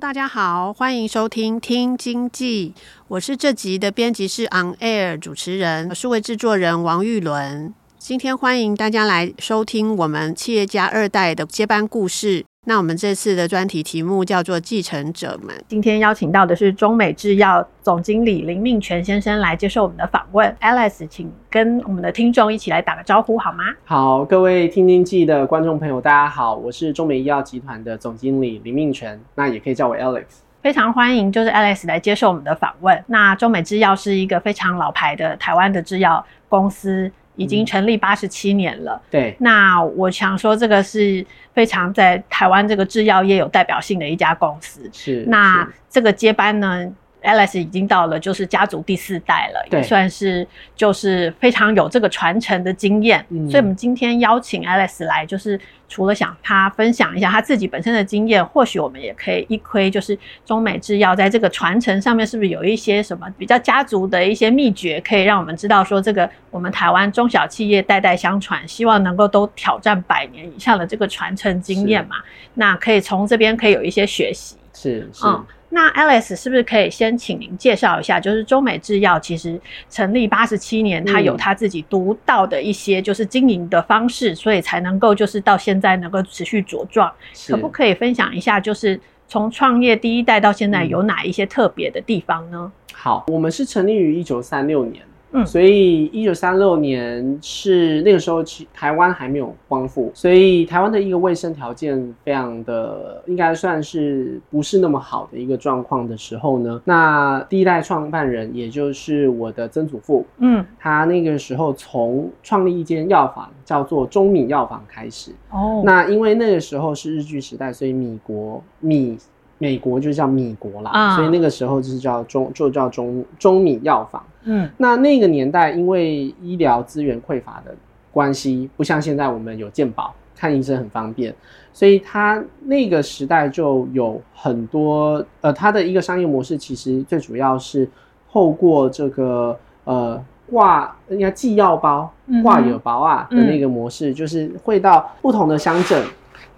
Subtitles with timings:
[0.00, 2.72] 大家好，欢迎收听《听经济》，
[3.06, 7.74] 我是这集的编辑室 On Air 主持人，数位制作人王玉伦。
[7.98, 12.46] 今天欢迎大家来收听我们企业家二代的接班故事。
[12.66, 15.54] 那我们这次的专题题目叫做“继承者们”。
[15.66, 20.54] 今天邀请到的是中美制药总经理林命全先生来接受我们的访问。
[20.60, 23.64] Alex，请跟我们的听众一起来打个招呼好吗？
[23.86, 30.24] 好，各位听经济的观众朋友，大家好，我是中美医药集团的总经理林命全，那也可以叫我 Alex。
[30.62, 33.02] 非常欢迎，就是 Alex 来接受我们的访问。
[33.06, 37.10] 那中美制药是一个非常老牌的台湾的制药公司。
[37.40, 39.00] 已经成立八十七年了。
[39.10, 41.24] 对，那我想说，这个是
[41.54, 44.88] 非常在台湾这个制药业有代表性的一家公司。
[44.92, 46.86] 是，那这个接班呢
[47.22, 53.24] ？Alex 已经到了，就是家族第四代了，也算是就是非常有这个传承的经验。
[53.28, 72.16] 嗯，所以我们今天邀请 Alice 来，就是除了想他分享一下他自己本身的经验，或许我们也可以一窥，就是中美制药在这个传承上面是不是有一些什么比较家族的一些秘诀，可以让我们知道说，这个我们台湾中小企业代代相传，希望能够都挑战百年以上的这个传承经验嘛？
[72.54, 74.56] 那可以从这边可以有一些学习。
[74.72, 75.26] 是是。
[75.26, 78.18] 嗯那 Alex 是不是可以先请您介绍一下？
[78.18, 87.10] 就是中美制药其实成立八十七年，它有它自己独到的一些就是经营的方式，所以才能够就是到现在能够持续茁壮。
[87.48, 92.72] 可不可以分享一下，就是从创业第一代到现在有哪一些特别的地方呢？
[92.92, 95.02] 好，我们是成立于一九三六年。
[95.32, 115.30] 嗯，所以一九三六年是那个时候，其台湾还没有光复，所以台湾的一个卫生条件非常的，应该算是不是那么好的一个状况的时候呢，那第一代创办人，也就是我的曾祖父，嗯，他那个时候从创立一间药房，叫做中米药房开始。
[115.50, 119.16] 哦，那因为那个时候是日据时代，所以米国米。
[119.62, 124.24] 美国就叫米国啦，啊、所以那个时候就是叫中，就叫中中米药房。
[124.44, 127.74] 嗯，那那个年代因为医疗资源匮乏的
[128.10, 131.34] 关系，不像现在我们有健保，看医生很方便，
[131.74, 137.86] 所以他那个时代就有很多呃，他的一个商业模式其实最主要是
[138.32, 139.54] 透过这个
[139.84, 140.18] 呃
[140.50, 142.10] 挂应该寄药包
[142.42, 146.02] 挂药包啊的那个模式，嗯、就是会到不同的乡镇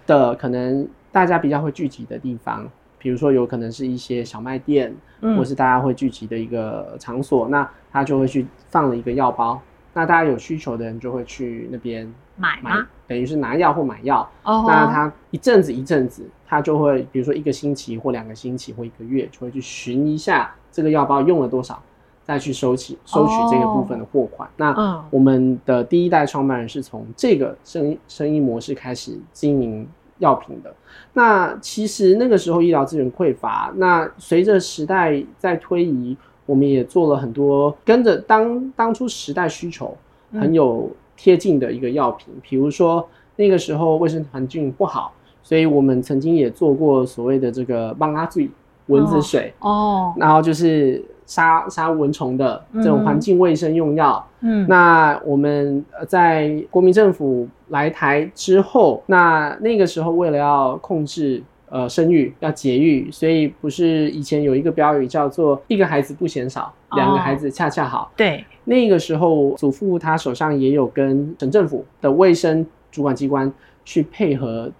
[0.07, 2.65] 的可能大家比较会聚集的地方。
[3.03, 9.61] 比如说，有可能是一些小卖店，嗯、或是大家会聚集的一个场所，那他就会去放了一个药包，
[9.93, 14.27] 那大家有需求的人就会去那边买吗，等于是拿药或买药。
[14.43, 21.83] 哦，那他一阵子一阵子，他就会，比如说一个星期或两个星期或一个月，就会去寻一下这个药包用了多少，
[22.23, 24.47] 再去收起收取这个部分的货款。
[24.47, 29.85] 哦、那我们的第一代创办人是从这个生意生意模式开始经营
[30.23, 30.73] 药品的。
[31.13, 39.95] 那其实那个时候医疗资源匮乏，那随着时代在推移，我们也做了很多跟着当当初时代需求
[40.31, 45.13] 很有贴近的一个药品，比如说那个时候卫生环境不好，
[45.43, 48.49] 所以我们曾经也做过所谓的这个帮阿醉
[48.87, 51.03] 蚊子水哦，然后就是。
[51.25, 68.11] 杀杀蚊虫的这种环境卫生用药，嗯，那我们在国民政府来台之后，那那个时候为了要控制呃生育，要节育，所以不是以前有一个标语叫做“一个孩子不嫌少，两个孩子恰恰好”。
[68.17, 73.51] 对，那个时候祖父他手上也有跟省政府的卫生主管机关
[73.85, 74.71] 去配合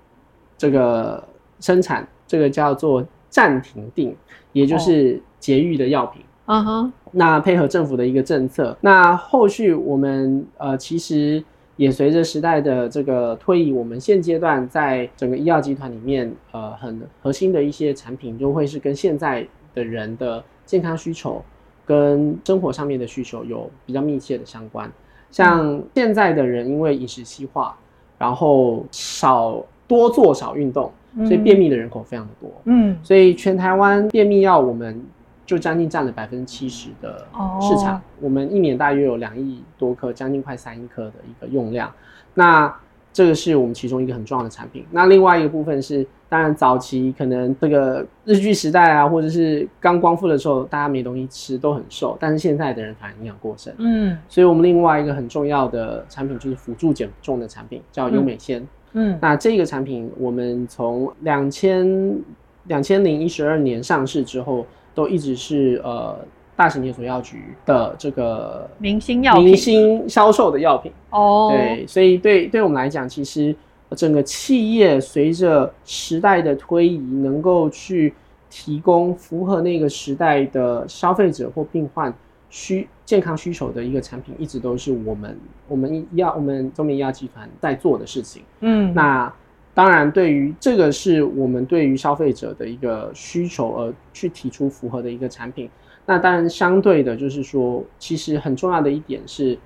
[0.58, 1.24] 这个
[1.60, 4.16] 生产，这个叫做暂停定，
[4.52, 6.22] 也就是节育的药品。
[6.46, 6.92] 嗯哼，uh huh.
[7.12, 11.42] 那配合政府的一个政策，那后续我们呃其实
[11.78, 21.42] 也随着时代的这个推移，我们现阶段在整个医药集团里面，呃很核心的一些产品，就会是跟现在的人的健康需求
[21.86, 24.92] 跟生活上面的需求有比较密切的相关。
[25.32, 27.76] 像现在的人因为饮食西化，
[28.18, 30.92] 然后少多做少运动，
[31.26, 32.52] 所以便秘的人口非常的多。
[32.66, 35.02] 嗯，所以全台湾便秘药我们。
[35.46, 37.26] 就将近占了百分之七十的
[37.62, 37.94] 市场。
[37.94, 38.02] Oh.
[38.22, 41.92] 我们一年大约有两亿多颗，将近快三亿颗的一个用量。
[42.34, 42.74] 那
[43.12, 44.86] 这个是我们其中一个很重要的产品。
[44.92, 52.18] 那另外一个部分是，当然早期可能这个日剧时代啊，或者是刚光复的时候，大家没东西吃，都很瘦。
[52.20, 53.72] 但是现在的人反而营养过剩。
[53.78, 58.68] 嗯，所以我们另外一个很重要的产品就是辅助减重的产品，叫优美纤。
[58.94, 62.18] 嗯，那这个产品我们从两千
[62.64, 66.18] 两千零一十二年上市之后，都一直是呃。
[66.56, 73.54] 大型连锁药局的这个明星药品，明星销售的药品哦，对，所以对对我们来讲，其实
[73.96, 78.14] 整个企业随着时代的推移，能够去
[78.52, 82.14] 提供符合那个时代的消费者或病患
[82.52, 85.36] 需健康需求的一个产品，一直都是我们
[85.68, 88.44] 我们医药我们中美医药集团在做的事情。
[88.60, 89.34] 嗯，那
[89.76, 95.68] 当然，对于这个是我们对于消费者的一个需求而去提出符合的一个产品。
[96.06, 99.58] 那当然，相对的，就是说，其实很重要的一点是，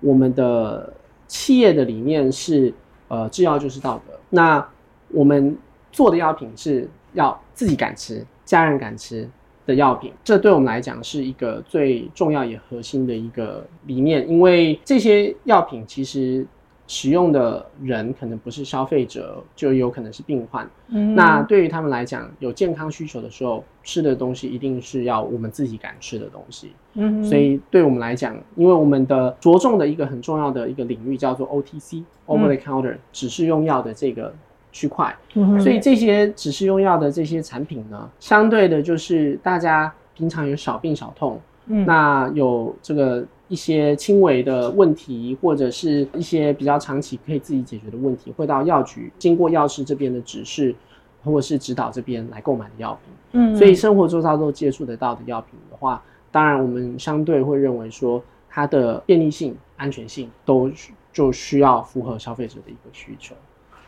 [0.00, 0.92] 我们的
[1.28, 2.74] 企业的理念是，
[3.06, 4.18] 呃，制药就是道德。
[4.30, 4.66] 那
[5.10, 5.56] 我们
[5.92, 9.30] 做的药品是要自己敢吃、家人敢吃
[9.64, 16.44] 的药品，这对我们来讲是一个最重要也核心的一个理念，因为这些药品其实。
[16.88, 20.68] 使用的人可能不是消费者，就有可能是病患。
[20.88, 26.72] 嗯，那对于他们来讲，有健康需求的时候，吃的东西一定是要我们自己敢吃的东西。
[26.94, 34.34] 嗯，所以对我们来讲，因为我们的着重的一个很重要的一个领域叫做 OTC（Over the Counter），指示用药的这个
[34.70, 35.16] 区块。
[35.34, 43.24] 嗯，所以这些指示用药的这些产品呢，相对的就是大家平常有小病小痛，嗯，那有这个。
[43.52, 50.74] 一些轻微的问题，或者是一些比较长期可以自己解决的问题，会到药局经过药师这边的指示，
[51.22, 53.12] 或者是指导这边来购买的药品。
[53.32, 60.72] 嗯，所以生活周遭都接触得到的药品的话，当然我们相对会认为说它的便利性、安全性都
[61.12, 63.34] 就需要符合消费者的一个需求。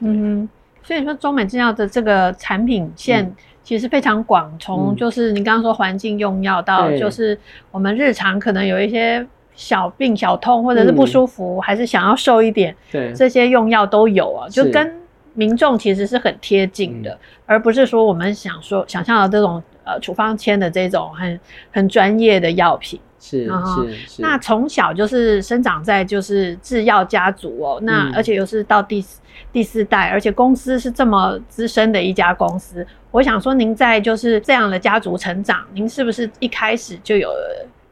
[0.00, 0.46] 嗯，
[0.82, 7.38] 所以说中美制药的这个产品线其实非常广，从就是你刚刚说环境用药到就是
[7.70, 9.26] 我们日常可能有一些。
[9.54, 15.00] 小病小痛，或者是不舒服，嗯、还是想要瘦一点，对，这些用药都有啊，就跟
[15.34, 21.40] 民众其实是很贴近的，而不是说我们想说想象的这种呃处方签的这种很
[21.72, 23.00] 很专业的药品。
[23.20, 24.22] 是是是。
[24.22, 37.30] 那从小就是生长在就是制药家族哦，那而且又是到第四第四代，而且公司是这么资深的一家公司，我想说您在就是这样的家族成长，您是不是一开始就有？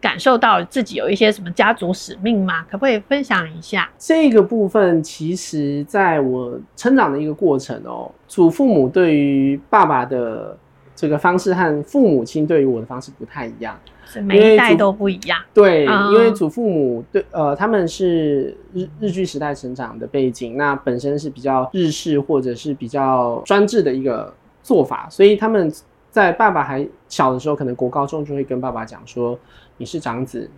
[0.02, 2.66] 感受到自己有一些什么家族使命吗？
[2.68, 3.88] 可不可以分享一下？
[3.96, 10.58] 这个部分其实在我成长的一个过程哦，祖父母对于爸爸的
[10.96, 15.38] 这个方式和父母亲对于我的方式不太一样，是每一代都不一样。
[15.54, 24.34] 对，因为祖父母对呃他们是日日据时代成长的背景，那本身是比较日式或者是比较专制的一个
[24.64, 25.72] 做法，所以他们
[26.10, 29.38] 在爸爸还小的时候，可能国高中就会跟爸爸讲说。
[29.76, 30.50] 你是长子，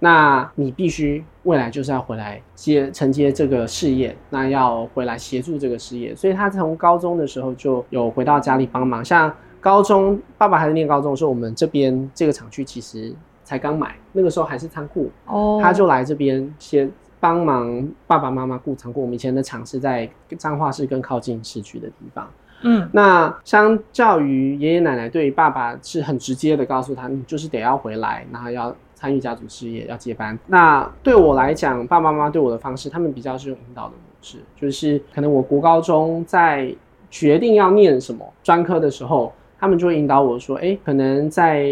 [0.00, 6.14] 那你必须未来就是要回来接承接这个事业，那要回来协助这个事业。
[6.14, 9.04] 所以他从高中的时候就有回到家里帮忙。
[9.04, 13.12] 像高中爸爸还在念高中的时候，我们这边这个厂区其实
[13.42, 16.88] 才刚买，那个时候还是仓库哦，他就来这边先
[17.18, 19.00] 帮忙爸爸妈妈顾仓库。
[19.02, 20.08] 我们以前的厂是在
[20.38, 22.30] 彰化市更靠近市区的地方。
[22.62, 30.38] 嗯，那相较于爷爷奶奶对于爸爸是很直接的告诉他，你就是得要回来，然后要参与家族事业，要接班。
[30.46, 36.74] 那对我来讲，爸爸妈妈对我的方式，他们比较是用引导的模式，就是可能我国高中在
[37.10, 39.32] 决定要念什么专科的时候。
[39.60, 41.66] 他们就会引导我说：“哎，可能在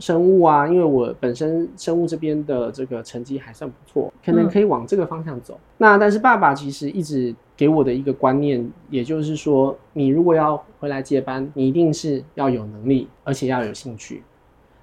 [0.00, 5.54] 生物啊，因为我本身生物这边的这个成绩还算不错，可能可以往这个方向走。
[5.54, 5.60] 嗯。
[5.78, 14.22] 那但是爸爸其实一直给我的一个观念，也就是说，你如果要回来接班，你一定是要有能力，而且要有兴趣。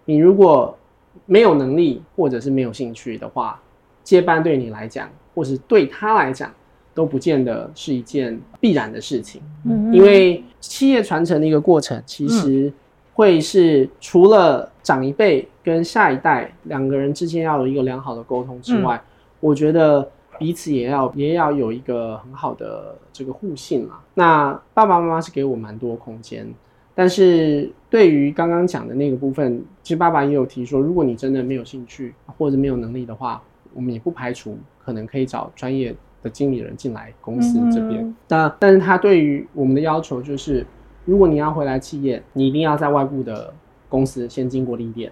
[0.06, 0.78] 你如果
[1.26, 3.62] 没有能力或者是没有兴趣的话，
[4.04, 6.50] 接班对你来讲，或是对他来讲。”
[6.96, 12.72] 都不见得是一件必然的事情，嗯，因为企业传承的一个过程，其实
[13.14, 19.00] 会是除了长一辈跟下一代两个人之间要有一个良好的沟通之外，
[19.42, 20.10] 我觉得
[20.40, 24.00] 彼此也要也要有一个很好的这个互信嘛。
[24.14, 26.48] 那爸爸妈妈是给我蛮多空间，
[26.94, 35.94] 但是对于刚刚讲的那个部分，其实爸爸也有提说，如果你真的没有兴趣或者没有能力的话，我们也不排除可能可以找专业
[36.26, 40.66] 的经理人进来公司这边，嗯，那但是他对于我们的要求就是，
[41.06, 43.54] 如果你要回来企业，你一定要在外部的
[43.88, 45.12] 公司先经过历练，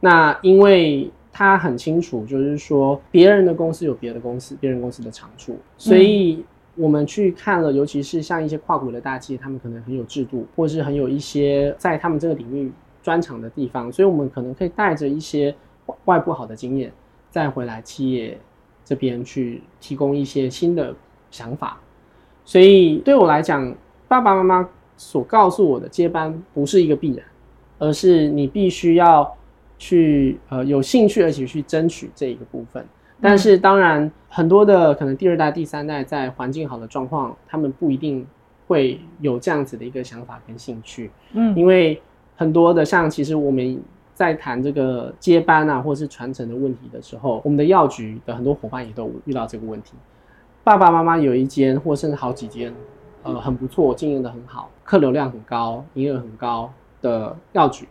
[0.00, 6.44] 那因为他很清楚，就是说别人的公司有别的公司，别人公司的长处，所以
[6.76, 12.70] 我们去看了，尤其是像一些跨国的大企业，他们可能很有制度，或是很有一些在他们这个领域
[13.02, 15.54] 专长的地方，所以我们可能可以带着一些
[16.04, 16.92] 外部好的经验，
[17.30, 18.38] 再回来企业
[18.92, 20.94] 这边去提供一些新的
[21.30, 21.80] 想法。
[22.44, 23.74] 所以对我来讲，
[24.06, 24.68] 爸爸妈妈
[24.98, 27.24] 所告诉我的接班不是一个必然，
[27.78, 29.34] 而是你必须要
[29.78, 32.84] 去呃有兴趣，而且去争取这一个部分。
[33.18, 38.26] 但是当然，很多的可能第二代、第三代在环境好的状况，他们不一定
[38.66, 41.10] 会有这样子的一个想法跟兴趣。
[41.32, 42.02] 嗯，因为
[42.36, 43.80] 很多的像其实我们
[44.22, 49.94] 在谈这个接班啊，或是传承的问题的时候，我们的药局的很多伙伴也都遇到这个问题。
[50.62, 52.72] 爸爸妈妈有一间或甚至好几间，
[53.24, 57.88] 呃，很不错，经营的很好，客流量很高，营业额很高的药局，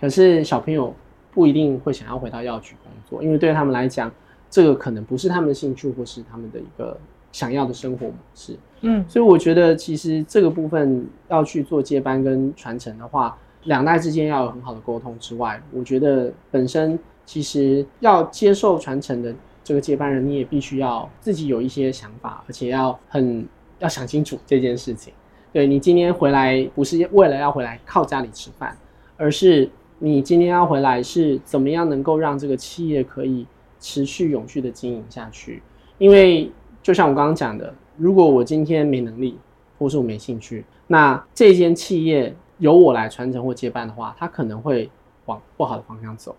[0.00, 0.92] 可是小朋友
[1.30, 4.10] 不一定会想要回到药局工作，因为对他们来讲，
[4.50, 6.98] 这个可能不是他们的兴趣或是他们的一个
[7.30, 8.56] 想要的生活模式。
[8.80, 19.34] 嗯，所以我觉得其实这个部分要去做接班跟传承的话，两代之间要有很好的沟通之外，我觉得本身其实要接受传承的。
[19.64, 23.46] 这个接班人，你也必须要自己有一些想法，而且要很
[23.80, 25.12] 要想清楚这件事情。
[25.52, 28.74] 对，你今天回来不是为了要回来靠家里吃饭，
[29.18, 33.46] 而是你今天要回来是怎么样能够让这个企业可以
[33.78, 35.62] 持续永续的经营下去？
[35.98, 36.50] 因为
[36.82, 39.38] 就像我刚刚讲的，如果我今天没能力，
[39.78, 44.90] 或是我没兴趣，那这间企业由我来传承或接班的话，它可能会
[45.26, 46.36] 往不好的方向走。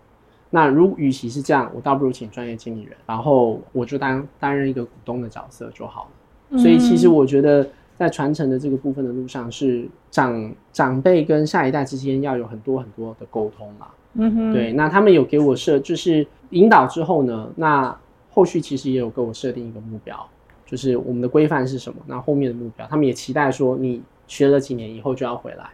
[0.50, 6.10] 那如与其是这样，我倒不如请专业经理人，然后我就当担任一个股东的角色就好了。
[6.50, 6.58] 嗯。
[6.58, 13.86] 所以其实我觉得在传承的这个部分的路上，是长长辈跟下一代之间要有很多很多的沟通嘛。
[14.14, 14.52] 嗯哼。
[14.52, 17.96] 对，那他们有给我设就是引导之后呢，那
[18.28, 20.28] 后续其实也有给我设定一个目标，
[20.66, 22.00] 就是我们的规范是什么？
[22.06, 25.70] 那后面的目标，他们也期待说你学了几年以后就要回来。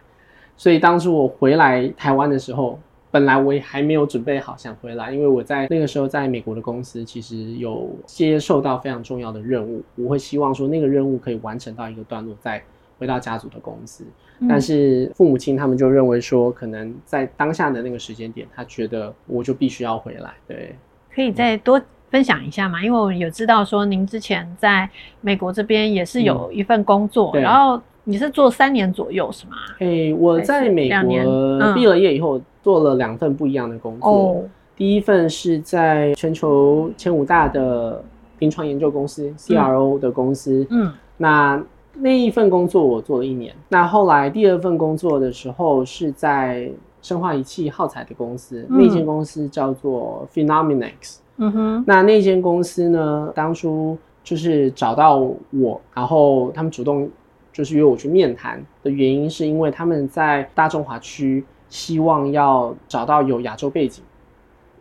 [0.57, 2.77] 所以当时我回来台湾的时候。
[3.09, 9.81] 本来我也还没有准备好想回来，因为我在那个时候在美国的公司，其实有接受到非常重要的任务。
[9.95, 12.61] 我会希望说那个任务可以完成到一个段落，再
[12.99, 14.03] 回到家族的公司。
[14.47, 20.33] 但是父母亲他们就认为说，可能在当下的那个时间点，他觉得我就必须要回来。
[20.45, 20.75] 对，
[21.15, 22.83] 可以再多分享一下嘛？
[22.83, 24.87] 因为我有知道说您之前在
[25.21, 29.57] 美国这边也是有一份工作，嗯、然后你是做三年左右是吗？
[29.79, 32.41] 诶，我在美国毕了业以后。
[32.63, 34.09] 做了两份不一样的工作。
[34.09, 34.37] Oh.
[34.75, 38.03] 第一份是在全球前五大的
[38.39, 40.67] 临床研究公司 CRO 的公司。
[40.69, 43.55] 嗯，那那一份工作我做了一年。
[43.69, 46.69] 那后来第二份工作的时候是在
[47.01, 51.19] 生化仪器耗材的公司，嗯、那间公司叫做 Phenomenex。
[51.37, 57.09] 嗯哼，那那间公司呢，当初就是找到我，然后他们主动
[57.57, 61.43] 就是约我去面谈的原因，是因为他们在大中华区。
[61.69, 64.01] 希望要找到有亚洲背景、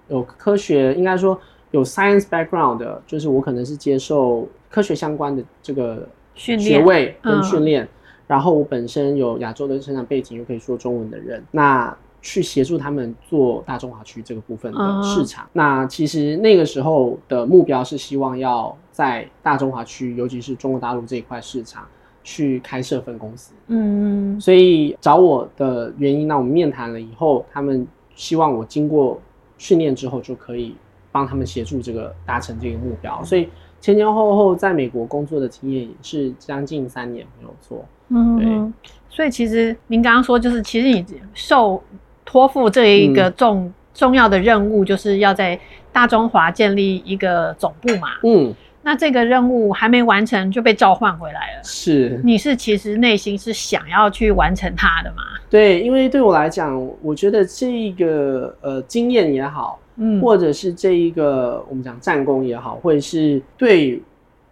[0.07, 1.37] 有科学，应该说
[1.73, 7.89] 有 science background 的，就是我可能是接受科学相关的这个学位跟训练，嗯、
[8.29, 11.93] 然后我本身有亚洲的成长背景，又可以说中文的人，那
[12.23, 15.45] 去协助他们做大中华区这个部分的市场。
[15.47, 21.85] 嗯、那其实那个时候的目标是希望要在大中华区，尤其是中国大陆这一块市场。
[22.29, 29.23] 去开设分公司，嗯，所以找我的原因，那我们面谈了以后，他们希望我经过
[29.59, 30.75] 训练之后就可以
[31.13, 33.49] 帮他们协助这个达成这个目标，所以
[33.81, 41.81] 前前后后在美国工作的经验也是将近三年没有错，嗯，对，所以其实您刚刚说就是其实你受
[42.25, 45.57] 托付这一个重、嗯、重要的任务，就是要在
[45.93, 48.53] 大中华建立一个总部嘛，嗯。
[48.87, 51.61] 那这个任务还没完成就被召唤回来了。
[51.65, 55.25] 是，你是其实内心是想要去完成它的吗？
[55.51, 64.01] 对，因为对我来讲，我觉得这一个呃经验也好，嗯，或者是这一个我们讲战功也好，或者是对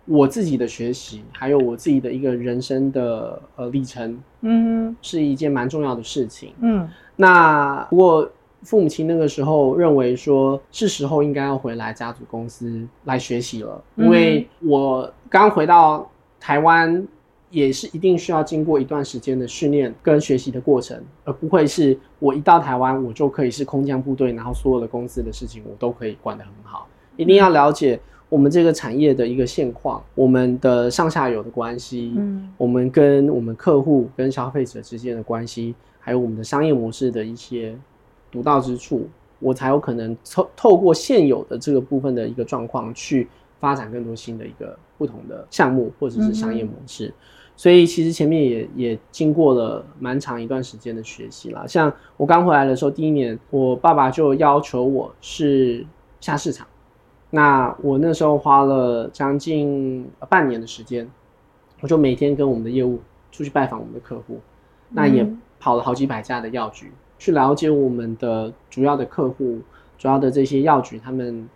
[0.05, 6.53] 我自己的学习，还有我自己的一个人生的呃历程，嗯，是一件蛮重要的事情。
[6.61, 8.29] 嗯，那不过。
[8.65, 17.07] 父母亲那个时候认为说，是时候应该要回来家族公司来学习了，因为我刚回到台湾，
[17.51, 26.89] 也是一定需要经过一段时间的训练跟学习的过程，而不会是我一到台湾我就可以是空降部队，然后所有的公司的事情我都可以管得很好。
[27.17, 37.77] 一定要了解我们这个产业的一个现况，我们的上下游的关系，嗯，我们跟我们客户跟消费者之间的关系，还有我们的商业模式的一些。
[38.35, 43.29] 独到之处，我才有可能透透过现有的这个部分的一个状况去
[43.61, 47.07] 发展更多新的一个不同的项目或者是商业模式。
[47.07, 47.15] 嗯
[47.57, 51.65] 所以其实前面也也经过了蛮长一段时间的学习啦。
[51.69, 55.87] 像我刚回来的时候，第一年我爸爸就要求我是
[56.21, 56.67] 下市场，
[57.31, 61.09] 那我那时候花了将近半年的时间，
[61.81, 62.99] 我就每天跟我们的业务
[63.31, 64.41] 出去拜访我们的客户，
[64.91, 65.25] 那也
[65.61, 69.61] 跑了好几百家的药局，去了解我们的主要的客户、
[69.99, 71.49] 主要的这些药局他们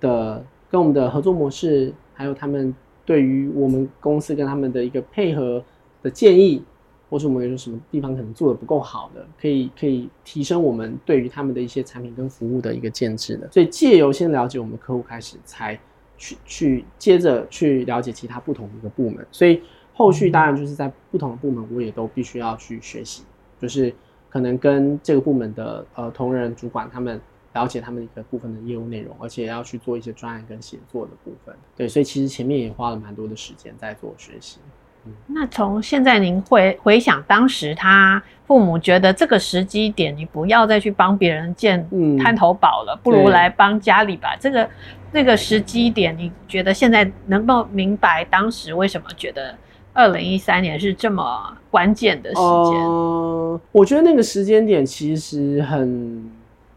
[0.00, 2.74] 的跟我们的合作模式，还有他们。
[3.06, 5.64] 对于我们公司跟他们的一个配合
[6.00, 6.62] 的建议，
[7.08, 13.50] 或是我们有什么地方可能做得不够好的，可以可以提升我们对于他们的一些产品跟服务的一个建制的。
[13.50, 15.76] 所以借由先了解我们客户开始，才
[16.16, 19.26] 去去接着去了解其他不同的一个部门。
[19.32, 19.60] 所以
[19.92, 23.24] 后续当然就是在不同的部门，我也都必须要去学习，
[23.58, 23.92] 就是
[24.30, 27.20] 可能跟这个部门的呃同仁主管他们。
[27.52, 31.52] 了解他们一个部分的业务内容，而且要去做一些专案跟协作的部分。
[31.76, 34.60] 对，所以其实前面也花了蛮多的时间在做学习。
[35.04, 41.84] 嗯，那从现在您回回想当时他父母觉得这个时机点，你不要再去帮别人建
[42.22, 44.36] 探头堡了，嗯，不如来帮家里吧。
[44.38, 44.70] 这个
[45.12, 49.58] 这个时机点，你觉得现在能够明白当时为什么觉得
[49.92, 52.44] 二零一三年是这么关键的时间？
[52.44, 56.30] 呃，我觉得那个时间点其实很。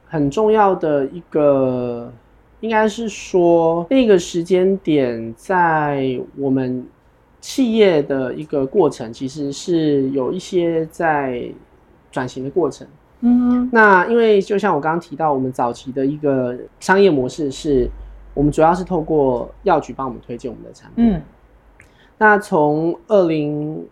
[0.05, 2.13] 很重要的一个，
[2.59, 6.85] 应该是说那个时间点，在我们
[7.41, 11.43] 企业的一个过程，其实是有一些在
[12.11, 12.85] 转型的过程。
[13.21, 17.89] 嗯，那因为就像我刚刚提到，我们早期的一个商业模式是，
[18.35, 21.11] 我们主要是透过药局帮我们推荐我们的产品。
[21.11, 21.21] 嗯，
[22.23, 23.85] 那从二零。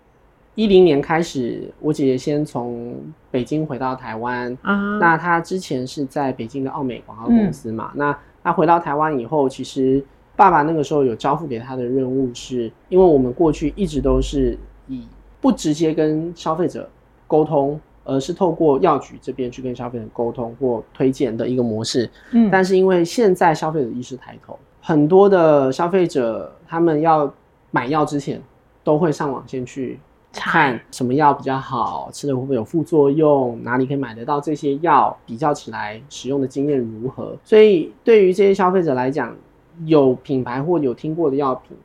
[0.55, 2.93] 一零年开始，我姐姐先从
[3.31, 4.55] 北京回到台湾。
[4.61, 7.89] 啊，那她之前是在北京的奥美广告公司嘛。
[7.93, 10.03] 嗯、那她回到台湾以后，其实
[10.35, 14.57] 爸爸那个时候有交付给她的任务是，因为我们过去一直都是
[14.87, 15.07] 以
[15.39, 16.87] 不直接跟消费者
[17.27, 22.07] 沟通，而是透过药局这边去跟消费者沟通或推荐的一个模式。
[22.31, 27.33] 嗯，但是因为现在消费者意识抬头，很多的消费者他们要
[27.71, 28.39] 买药之前
[28.83, 29.99] 都会上网先去。
[30.33, 37.35] 看什么药比较好，吃了会不会有副作用，哪里可以买得到这些药，比较起来使用的经验如何？
[37.43, 39.35] 所以对于这些消费者来讲，
[39.83, 41.75] 有品牌或有听过的药品，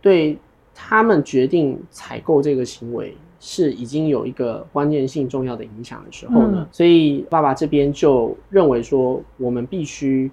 [0.00, 0.38] 对
[0.72, 10.30] 他们决定采购这个行为是已经有一个关键性重要的影响的时候呢，嗯、所以爸爸这边就认为说，我们必须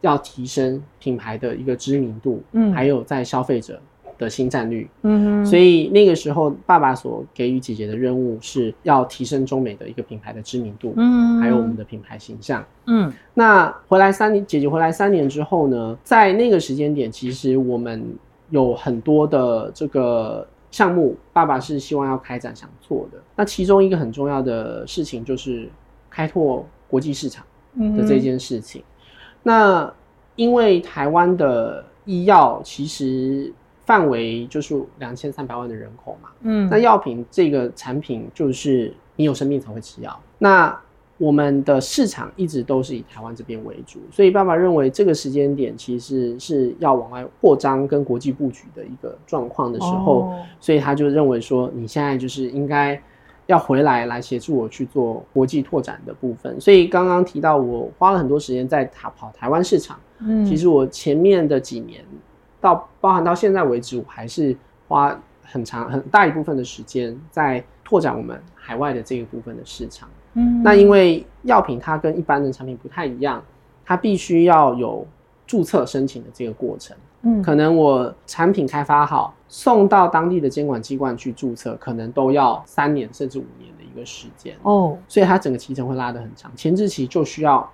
[0.00, 3.80] 要提升品牌的一个知名度，嗯，还有在消费者。
[4.18, 13.12] 的新战略，嗯，所以那个时候，爸爸所给予姐姐的任务是要提升中美的一个品牌的知名度，嗯，还有我们的品牌形象，嗯。
[13.34, 18.02] 那回来三年，姐姐回来三年之后呢，在那个时间点，其实我们
[18.48, 23.18] 有很多的这个项目，爸爸是希望要开展想做的。
[23.36, 25.68] 那其中一个很重要的事情就是
[26.08, 27.44] 开拓国际市场
[27.94, 28.82] 的这件事情。
[29.42, 29.92] 那
[30.36, 33.52] 因为台湾的医药其实。
[33.86, 40.20] 范围就是两千三百万的人口嘛，嗯，那药品这个产品就是你有生病才会吃药。
[40.38, 40.76] 那
[41.18, 53.00] 我们的市场一直都是以台湾这边为主，所以爸爸认为这个时间点其实是要往外扩张跟国际布局的一个状况的时候，哦，所以他就认为说你现在就是应该
[53.46, 56.60] 要回来来协助我去做国际拓展的部分。
[56.60, 62.04] 所以刚刚提到我花了很多时间在跑跑台湾市场，嗯，其实我前面的几年。
[62.66, 64.56] 到包含到现在为止，我还是
[64.88, 70.08] 花很长很大一部分的时间在拓展我们海外的这个部分的市场。
[70.32, 73.40] 嗯，那因为药品它跟一般的产品不太一样，
[73.84, 75.06] 它必须要有
[75.46, 76.96] 注册申请的这个过程。
[77.22, 84.56] 嗯，可能我产品开发好，送到当地的监管机关去注册，可能都要三年甚至五年的一个时间。
[84.62, 87.70] 哦，所以它整个期程会拉得很长，前置期就需要。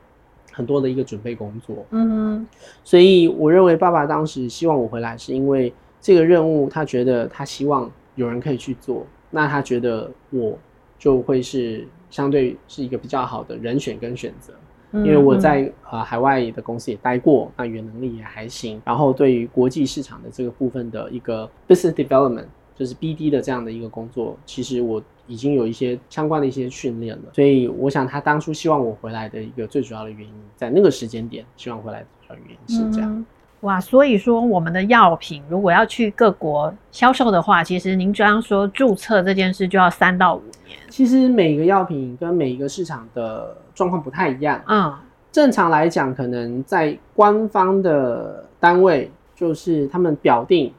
[0.53, 2.47] 很多的一个准备工作，嗯哼，
[2.85, 10.57] 所以我认为爸爸当时希望我回来，是因为这个任务，他觉得他希望有人可以去做，那他觉得我
[10.99, 14.53] 就会是相对是一个比较好的人选跟选择，
[14.93, 22.45] 因为我在呃海外的公司也待过，那语言能力也还行，然后对于国际市场的这个部分的一个 business development，
[22.77, 25.03] 就是 BD 的这样的一个工作，其实我。
[25.27, 33.11] 已经有一些相关的一些训练了，所以我想他当初希望我回来的一个最主要的原因，在那个时间点希望回来的主要原因是这样。
[33.11, 33.25] 嗯、
[33.61, 40.77] 哇，所以说我们的药品如果要去各国销售的话，其实您刚刚说注册这件事就要三到五年。
[40.89, 44.61] 其实每个药品跟每一个市场的状况不太一样。
[44.67, 44.93] 嗯，
[45.31, 50.73] 正常来讲，可能在官方的单位，就是他们表定，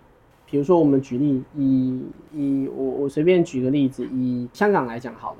[0.53, 1.99] 比如说我们举例以
[2.31, 5.37] 以我我随便举个例子，以香港来讲好了，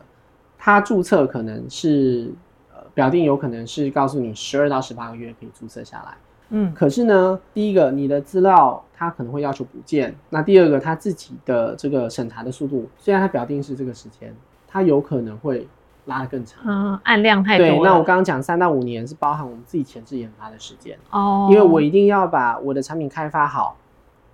[0.58, 2.32] 他注册可能是
[2.74, 6.18] 呃表定有可能是告诉你十二到十八个月可以注册下来。
[6.50, 14.36] 嗯，可是呢，第一个，你的资料他可能会要求补件；那第二个，他自己的这个审查的速度，虽然他表定是这个时间，
[14.68, 15.68] 他有可能会
[16.06, 16.60] 拉得更长。
[16.66, 17.68] 嗯，按量太多。
[17.68, 23.78] 对，那我刚刚讲三到五年是包含我们自己前置研发的时间哦，因为我一定要把我的产品开发好，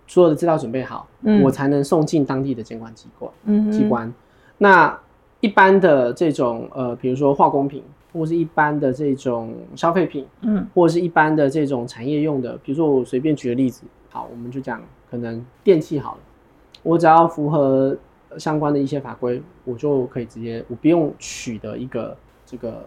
[0.09, 3.31] 所有的资料准备好，嗯，我才能送进当地的监管机构。
[3.45, 4.13] 嗯，机关。
[4.57, 4.99] 那
[5.39, 7.81] 一般的这种呃，比如说化工品。
[8.11, 16.19] 或是一般的这种消费品，嗯，或者是一般的这种产业用的，比如说我随便举个例子，好，我们就讲可能电器好了，
[16.81, 17.95] 我只要符合
[18.39, 22.17] 相关的一些法规，我就可以直接，我不用取得一个
[22.47, 22.83] 这个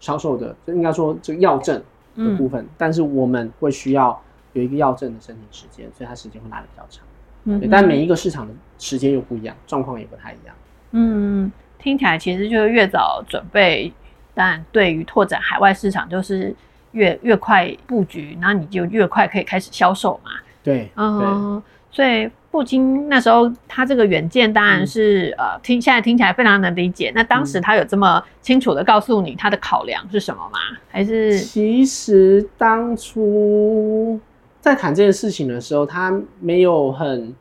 [0.00, 1.82] 销售的，就应该说这个药证
[2.14, 4.20] 的部分，嗯，但是我们会需要
[4.52, 7.04] 有一个药证的申请时间，所以它时间会拉的比较长，
[7.44, 10.54] 嗯，但每一个市场的时间又不一样，状况也不太一样，
[10.92, 13.92] 嗯，听起来其实就是越早准备。
[14.34, 16.54] 但对于拓展海外市场，就是
[16.92, 20.30] 越越快布局，然后你就越快可以开始销售嘛。
[20.62, 27.10] 对，嗯，所以父亲那时候他这个远见当然是、嗯、呃听现在听起来非常能理解。
[27.16, 30.58] 那当时他有这么清楚的告诉你他的考量是什么吗？
[30.88, 34.20] 还是其实当初
[34.60, 37.34] 在谈这件事情的时候，他没有很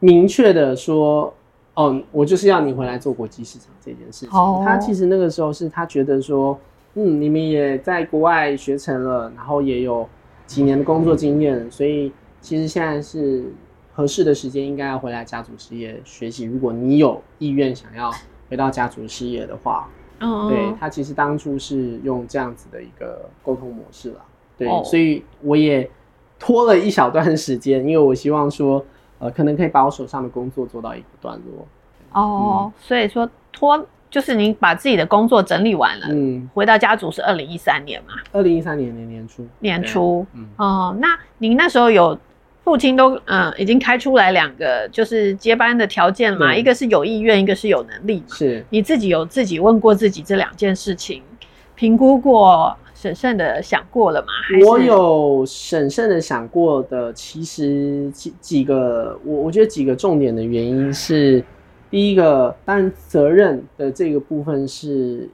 [0.00, 1.32] 明确的说。
[1.76, 4.30] 哦，我就是要你回来做国际市场这件事情。
[4.30, 4.64] Oh.
[4.64, 6.56] 他其实那个时候是他觉得说，
[6.94, 10.08] 嗯，你们也在国外学成了，然后也有
[10.46, 13.52] 几年的工作经验，所以其实现在是
[13.92, 16.44] 合适的时间，应该要回来家族事业学习。
[16.44, 18.08] 如果你有意愿想要
[18.48, 20.48] 回到家族事业的话，oh.
[20.48, 24.24] 对，他其实当初是用这样子的一个沟通模式了。
[24.56, 24.84] 对，oh.
[24.84, 25.90] 所以我也
[26.44, 28.84] 拖了一小段时间，因为我希望说。
[29.20, 31.66] 呃，可能可以把我手上的工作做到一个段落。
[32.12, 38.14] 哦，嗯、所以说拖就是你把自己的工作整理完了，嗯，回到家族是二零一三年嘛？
[38.32, 42.18] 二零一三年年年初，年初，嗯，哦，那您那时候有
[42.64, 46.54] 父亲都嗯已经开出来两个就是接班的条件嘛？
[46.54, 48.22] 一个是有意愿，一个是有能力。
[48.26, 51.22] 是，你自己有自己问过自己这两件事情，
[51.76, 52.76] 评估过？
[53.04, 54.28] 审慎的想过了吗？
[54.66, 61.44] 我有审慎的想过的，其实几几个，我我觉得几个重点的原因是，
[61.90, 65.28] 第一个，当然责任的这个部分是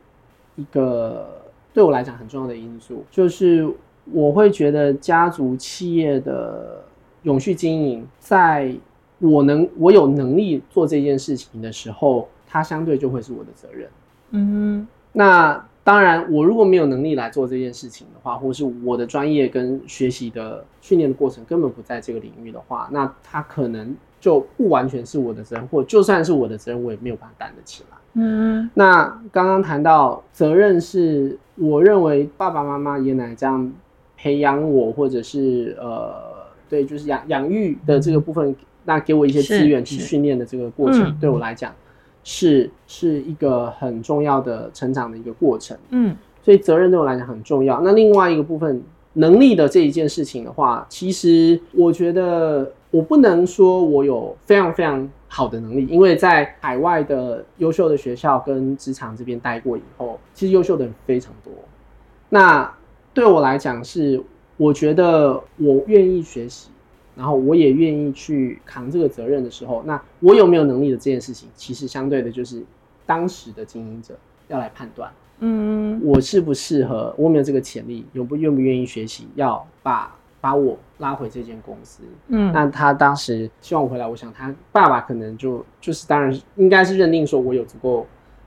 [0.56, 1.28] 一个
[1.72, 3.72] 对我来讲很重要的因素，就是
[4.12, 6.82] 我会觉得家族企业的
[7.22, 8.74] 永续经营，在
[9.20, 13.88] 我能我有能力做这件事情的时候，它相对就会是我的责任。
[14.32, 15.64] 嗯，那。
[15.82, 27.96] 当然，我如果没有能力来做这件事情的话，或是我的专业跟学习的训练的过程根本不在这个领域的话，那他可能就不完全是我的责任，或就算是我的责任，我也没有办法担得起来。
[28.12, 33.72] 嗯，那刚刚谈到责任是，我认为爸爸妈妈爷爷奶奶这样
[34.16, 36.12] 培养我，或者是呃，
[36.68, 41.72] 对，就是养养育的这个部分，那给我一些资源去训练的这个过程，对我来讲。
[42.22, 47.80] 是是一个很重要的成长的一个过程，嗯，所以责任对我来讲很重要。
[47.80, 48.82] 那另外一个部分，
[49.14, 61.52] 能力的这一件事情的话，其实我觉得我不能说我有非常非常好的能力，因为在海外的优秀的学校跟职场这边待过以后，其实优秀的人非常多。
[62.28, 62.72] 那
[63.12, 64.22] 对我来讲是，
[64.56, 66.69] 我觉得我愿意学习。
[67.16, 72.62] 然后我也愿意去扛这个责任的时候，那我有没有能力的这件事情，其实相对的就是
[73.04, 74.18] 当时的经营者
[74.48, 88.06] 要来判断，嗯，我适不适合，我有没有这个潜力，有不愿不愿意学习，要把把我拉回这间公司，嗯，那他当时希望我回来，我想他爸爸可能就就是当然应该是认定说我有足够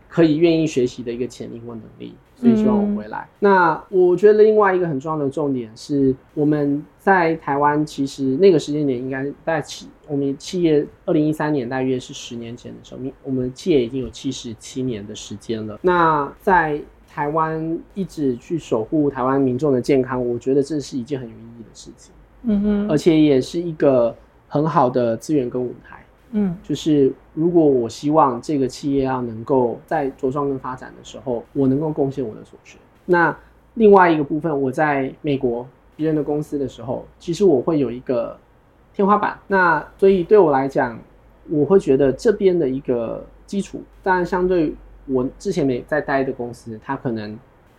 [0.09, 2.15] 可以愿意学习的一个潜力或能力。
[2.43, 3.19] 所以希望我回来。
[3.19, 3.29] 嗯。
[3.39, 15.79] 那我觉得另外一个很重要的重点是，我们在台湾其实那个时间点应该在企我们企业二零一三年大约是十年前的时候，我们企业已经有七十七年的时间了。
[15.81, 16.79] 那在
[17.09, 22.13] 台湾一直去守护台湾民众的健康，我觉得这是一件很有意义的事情。
[22.43, 24.13] 嗯哼，而且也是一个
[24.49, 26.02] 很好的资源跟舞台。
[26.35, 32.77] 嗯，就是如果我希望这个企业要能够在茁壮跟发展的时候，我能够贡献我的所学。
[33.05, 33.35] 那
[33.75, 38.37] 另外一个部分，我在美国别人的公司的时候，其实我会有一个
[38.93, 39.39] 天花板。
[39.47, 40.99] 那所以对我来讲，
[41.49, 44.73] 我会觉得这边的一个基础，当然相对
[45.05, 47.37] 我之前没在待的公司，它可能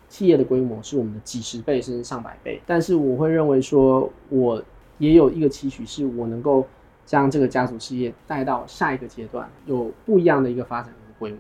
[0.08, 4.62] 企业的规模是我们的几十倍甚至上百倍，但是我会认为说，我
[4.98, 6.64] 也有一个期许，是我能够
[7.04, 11.38] 将这个家族事业带到下一个阶段，有不一样的一个发展的规模。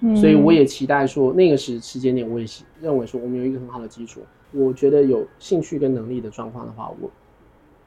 [0.00, 2.46] 嗯，所以我也期待说，那个时时间点，我也
[2.80, 4.20] 认为说，我们有一个很好的基础。
[4.52, 7.10] 我觉得有兴趣跟能力的状况的话，我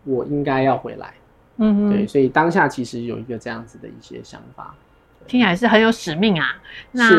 [0.05, 1.13] 我应该要回来。
[1.57, 4.73] 嗯，对，所以当下其实有一个这样子的一些想法，
[5.27, 6.55] 听起来是很有使命啊。
[6.91, 7.09] 那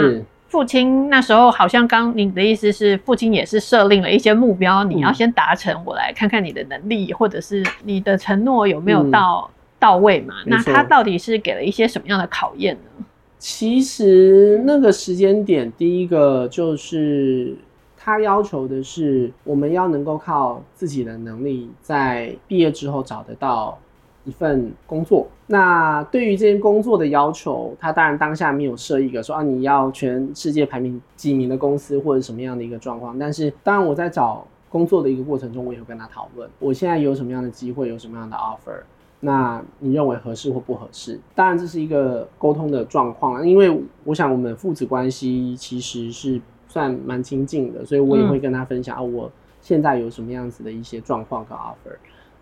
[0.49, 10.35] 父亲那时候好像刚你的意思是，父亲也是设定了一些目标，你要先达成，我来看看你的能力，或者是你的承诺有没有到、嗯、到位嘛？
[10.47, 13.05] 那他到底是给了一些什么样的考验呢？
[13.39, 17.57] 其实那个时间点，第一个就是
[17.97, 23.79] 他要求的是，我们要能够靠自己的能力，在毕业之后找得到
[24.25, 25.27] 一份工作。
[25.47, 33.19] 那对于这件工作的要求，他当然当下没有设一个说啊，你要全世界排名几名的公司或者什么样的一个状况。
[33.19, 38.83] 但是当然我在找工作的一个过程中，我也会跟他讨论，我现在有什么样的机会，有什么样的 offer。
[39.21, 41.21] 那你认为合适或不合适？
[41.35, 49.31] 当然这是一个沟通的状况，因为我想我们父子关系其实是算蛮亲近的，所以我也会跟他分享啊，我
[49.61, 51.97] 现在有什么样子的一些状况跟 offer。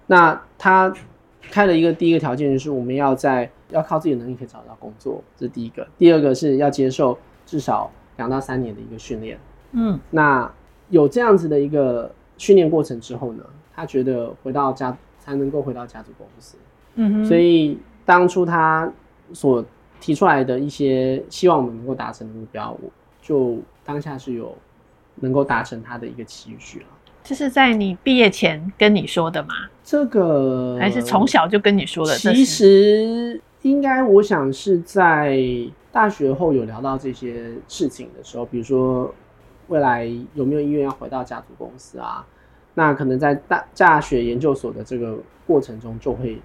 [0.06, 0.94] 那他
[1.42, 5.86] 开了一个第一个条件就是我们要在要靠自己的能力可以找到工作，这是第一个。
[5.98, 9.38] 第二个是要接受至少两到三年的一个训练。
[9.72, 10.50] 嗯，那
[10.90, 16.56] 有这样子的一个训练过程之后呢，他觉得回到家才能够回到家族公司。
[17.24, 18.90] 所以当初他
[19.32, 19.64] 所
[20.00, 24.56] 提出来的一些希望我们能够达成的目标，我就当下是有
[25.16, 26.86] 能够达成他的一个期许了。
[27.22, 29.48] 这是在你毕业前跟你说的吗？
[29.84, 32.14] 这个还是从小就跟你说的？
[32.16, 35.38] 其实应该我想是在
[35.92, 39.14] 大学后有聊到这些事情的时候，比如说
[39.68, 42.26] 未来有没有意愿要回到家族公司啊？
[42.74, 46.40] 那可能在大大学研究所的这个过程中就会。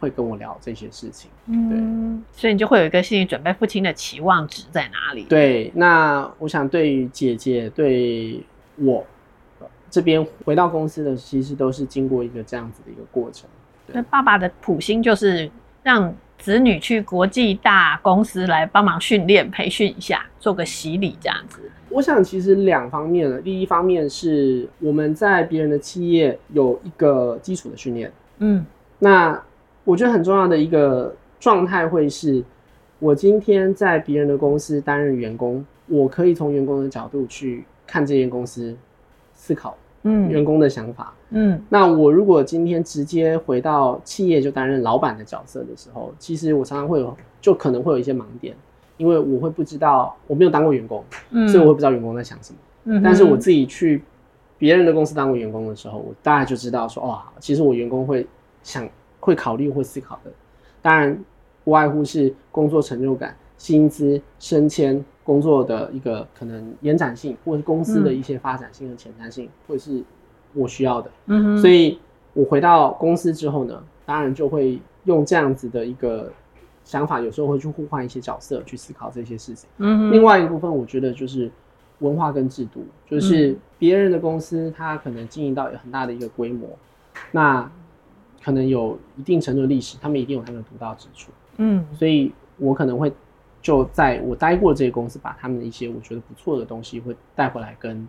[0.00, 5.24] 会跟我聊这些事情，嗯，所以你就会有一个心理准备，父亲的期望值在哪里？
[5.24, 8.40] 对，那我想对于姐姐对
[8.76, 9.04] 我
[9.90, 13.50] 这边回到公司的，其实都是经过一个这样子的一个过程。
[13.88, 15.50] 那，爸爸的普心就是
[15.82, 21.60] 让子女去国际大公司来帮忙训练、培训一下，做个洗礼这样子。
[21.88, 28.64] 我想其实两方面了，第一方面是我们在别人的企业有一个基础的训练，嗯，
[29.00, 29.42] 那。
[29.88, 32.44] 我觉得很重要的一个状态会是，
[32.98, 38.76] 我今天在别人的公司担任员工，我可以从员工的角度去看这间公司，
[39.32, 41.58] 思考，嗯，员工的想法，嗯。
[41.70, 48.54] 那我如果今天直接回到企业就担任老板的角色的时候，其实我常常会有，就可能会有一些盲点，
[48.98, 52.58] 因为我会不知道，我没有当过员工，嗯，所以我会不知道员工在想什么。
[52.84, 54.02] 嗯，但是我自己去
[54.58, 58.26] 别人的公司当过员工的时候，我大概就知道说，哇，其实我员工会
[58.62, 58.86] 想。
[59.28, 60.32] 会考虑或思考的，
[60.80, 61.22] 当然
[61.62, 70.02] 不外乎是工作成就感、薪资、升迁、工作的一个可能延展性，或是公司的一些发展性和前瞻性，会是
[70.54, 71.10] 我需要的。
[71.26, 71.98] 嗯哼，所以
[72.32, 76.32] 我回到公司之后呢，当然就会用这样子的一个
[76.84, 79.68] 想法，有时候会去互换一些角色去思考这些事情。
[79.76, 81.50] 嗯哼，另外一个部分，我觉得就是
[81.98, 86.66] 文化跟制度，就是别人的公司，它可能经营到有很大的一个规模，
[87.30, 87.70] 那。
[88.42, 91.30] 可能有一定程度的历史，他们一定有他们的独到之处。
[91.56, 93.12] 嗯，所以我可能会
[93.60, 98.08] 就在我待过的这些公司，把他们的一些我觉得不错的东西会带回来跟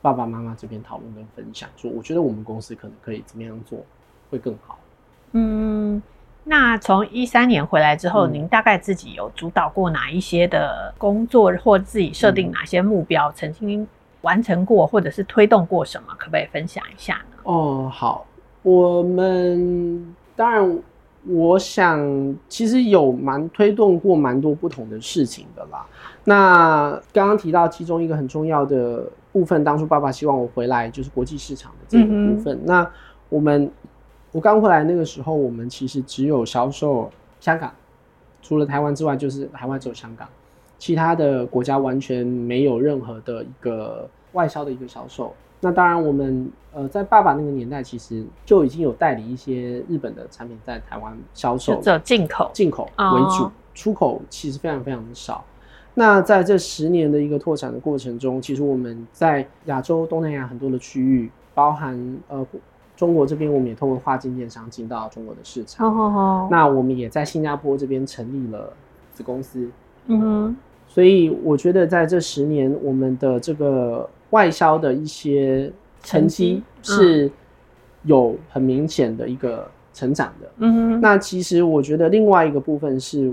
[0.00, 3.84] 爸爸妈妈这边讨论跟分享，说我觉得我们公司可能可以怎么样做
[4.30, 4.78] 会更好。
[5.32, 6.00] 嗯，
[6.44, 13.86] 那从一三年回来之后，嗯，您大概自己有主导过哪一些的工作，或自己设定哪些目标，嗯，曾经
[14.22, 17.38] 完成过，或者是推动过什么，可不可以分享一下呢？
[17.42, 18.24] 哦，好。
[18.66, 20.78] 我们当然，
[21.28, 25.86] 我想其实有蛮推动过蛮多不同的事情的啦。
[26.24, 32.56] 那刚刚提到其中一个很重要的部分，当初爸爸希望我回来就是国际市场的这个部分。
[32.56, 32.90] 嗯、那
[33.28, 33.70] 我们
[34.32, 37.70] 我刚回来那个时候，我们其实只有销售香港，
[38.42, 40.26] 除了台湾之外，就是海外只有香港，
[40.76, 45.32] 其他的国家完全没有任何的一个外销的一个销售。
[45.60, 55.42] 那当然，我们呃在爸爸那个年代，其实就已经有代理一些日本的产品在台湾销售，这进口进口为主，哦，出口其实非常非常的少。
[55.94, 62.46] 那在这十年的一个拓展的过程中，其实我们在亚洲、东南亚很多的区域，包含呃
[62.94, 65.88] 中国这边，我们也透过跨境电商进到中国的市场。
[65.88, 68.70] 哦哦，那我们也在新加坡这边成立了
[69.10, 69.70] 子公司。
[70.08, 74.06] 嗯哼，所以我觉得在这十年，我们的这个。
[74.36, 75.72] 外销的一些
[76.02, 77.30] 成绩是
[78.02, 80.52] 有很明显的一个成长的。
[80.58, 81.00] 嗯哼。
[81.00, 83.32] 那其实我觉得另外一个部分是，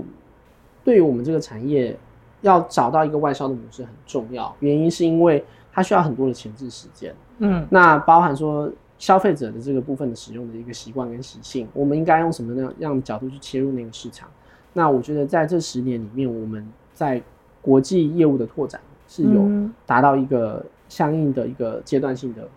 [0.82, 1.94] 对于我们这个产业，
[2.40, 4.54] 要找到一个外销的模式很重要。
[4.60, 7.14] 原因是因为它需要很多的前置时间。
[7.40, 7.66] 嗯。
[7.68, 14.28] 那包含说消费者的这个部分的使用的一个习惯跟习性，我们应该用什么样样的角度去切入那个市场？
[14.72, 17.22] 那我觉得在这十年里面，我们在
[17.60, 19.48] 国际业务的拓展是有
[19.86, 22.48] 达到一个相应的一个阶段性的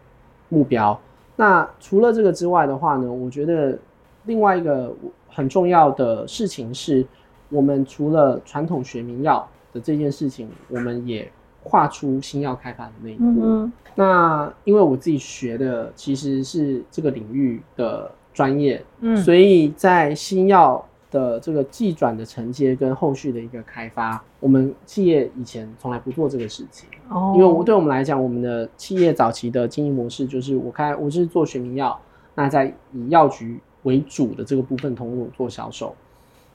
[0.49, 0.99] 目标。
[1.35, 3.77] 那除了这个之外的话呢，我觉得
[4.25, 4.95] 另外一个
[5.29, 7.05] 很重要的事情是，
[7.49, 11.31] 我们除了传统学名药的这件事情，我们也
[11.63, 13.69] 跨出新药开发的那一步。
[13.95, 18.83] 那因为我自己学的其实是这个领域的专业，
[19.23, 20.83] 所以在新药。
[21.17, 31.99] 的这个技转的承接跟后续的一个开发，我们企业以前从来不做这个事情哦，因为我对我们来讲，我们的企业早期的经营模式就是我开，我是做学名药，
[32.35, 35.95] 那在以药局为主的这个部分通路做销售，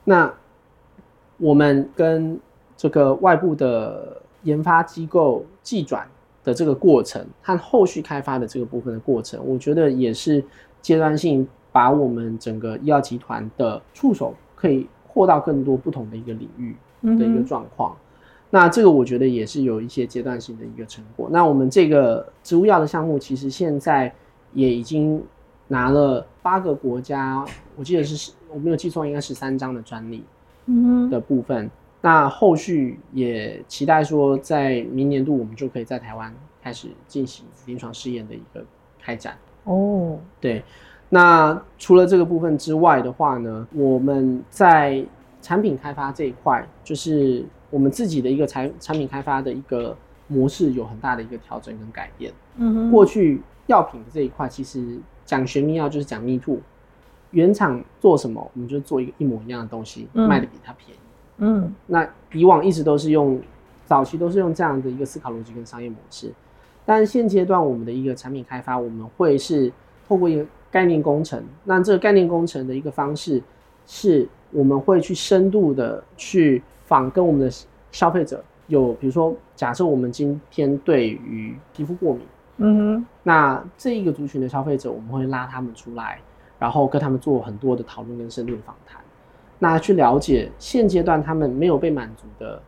[0.05, 0.33] 那
[1.37, 2.39] 我们跟
[2.77, 6.07] 这个外部的研发机构技转
[6.43, 10.43] 的这个过程和后续开发的这个部分的过程，我觉得也是
[10.81, 14.33] 阶段性把我们整个医药集团的触手。
[14.63, 17.99] 可以扩到更多不同的一个领域的一个状况，嗯、
[18.49, 21.27] 那这个我觉得也是有一些阶段性的一个成果。
[21.29, 24.09] 那我们这个植物药的项目，其实现在
[24.53, 25.21] 也已经
[25.67, 27.45] 拿了八个国家，
[27.75, 30.23] 我记得是我没有记错，应该是十三张的专利
[31.11, 31.65] 的部分。
[31.65, 38.63] 嗯、那后续也期待说，在明年度我们就可以在台湾开始进行临床试验的一个
[39.01, 39.37] 开展。
[39.65, 40.63] 哦，对。
[41.13, 45.05] 那除了这个部分之外的话呢，我们在
[45.43, 49.95] 产品开发这一块，就是我们自己的一个产产品开发的一个
[50.27, 52.33] 模式有很大的一个调整跟改变。
[52.55, 56.57] 嗯哼，过去药品的这一块，其实讲学秘药就是讲 me too，
[57.29, 60.99] 原厂做什么，我们就做一个一模一样的东西，卖的比它便宜。
[61.37, 63.39] 嗯，那以往一直都是用
[63.85, 66.33] 早期都是用这样的一个思考逻辑跟商业模式，
[66.87, 69.71] 但现阶段我们的一个产品开发，我们会是
[70.07, 70.43] 透过一个。
[70.73, 73.39] 概念工程，那这个概念工程的一个方式，
[73.85, 77.47] 是我们会去深度的去访跟我们的
[77.91, 82.23] 消费者有，比如说，假设我们今天对于皮肤过敏，
[82.57, 86.19] 嗯哼，那这一个族群的消费者，我们会拉他们出来，
[86.57, 88.99] 然后跟他们做很多的讨论跟深度的访谈，
[89.59, 92.59] 那去了解现阶段他们没有被满足的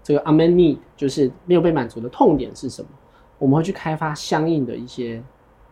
[0.00, 2.88] 这个 unmet need，就是没有被满足的痛点是什么，
[3.40, 5.20] 我们会去开发相应的一些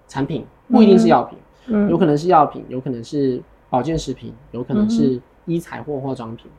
[0.08, 1.38] 产品，不一定是药品。
[1.66, 6.46] 嗯有可能是药品，有可能是保健食品，有可能是医材或化妆品。
[6.46, 6.58] 嗯、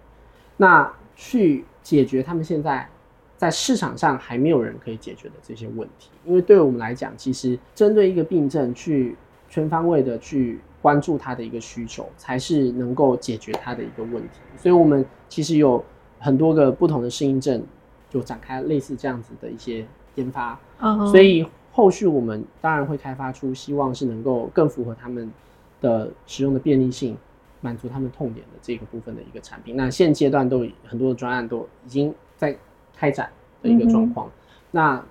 [0.57, 2.87] 那去解决他们现在
[3.35, 6.11] 在市场上还没有人可以解决的这些问题。
[6.25, 9.17] 因为对我们来讲，其实针对一个病症去
[9.49, 14.39] 全方位的去关注它的一个需求，才是能够解决它的一个问题。
[14.57, 15.83] 所以我们其实有
[16.19, 17.63] 很多个不同的适应症，
[18.09, 19.85] 就展开类似这样子的一些
[20.15, 20.59] 研发。
[20.79, 21.45] 嗯、所以。
[21.71, 25.31] 后续我们当然会开发出希望是能够更符合他们
[25.79, 27.17] 的使用的便利性，
[27.61, 29.75] 满足他们痛点的这个部分的一个产品。
[29.75, 32.57] 那现阶段都很多的专案都已经在
[32.95, 33.31] 开展
[33.63, 34.31] 的一个状况，嗯、
[34.71, 35.05] 那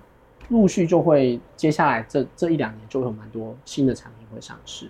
[0.49, 4.87] 陆续就会接下来这这一两年就会有蛮多新的产品会上市。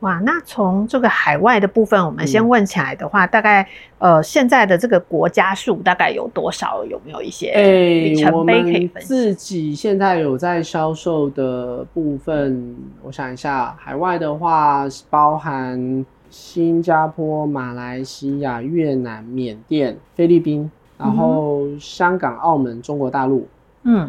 [0.00, 6.84] 哇，那从这个海外的部分，我们先问起来的话，嗯、大概呃现在的这个国家数大概有多少？
[6.84, 9.08] 有没有一些里程碑可以分享？
[9.08, 23.48] 自己现在有在销售的部分，我想一下，海外的话包含新加坡、马来西亚、越南、缅甸、菲律宾，然后香港、澳门、中国大陆。
[23.82, 24.08] 嗯，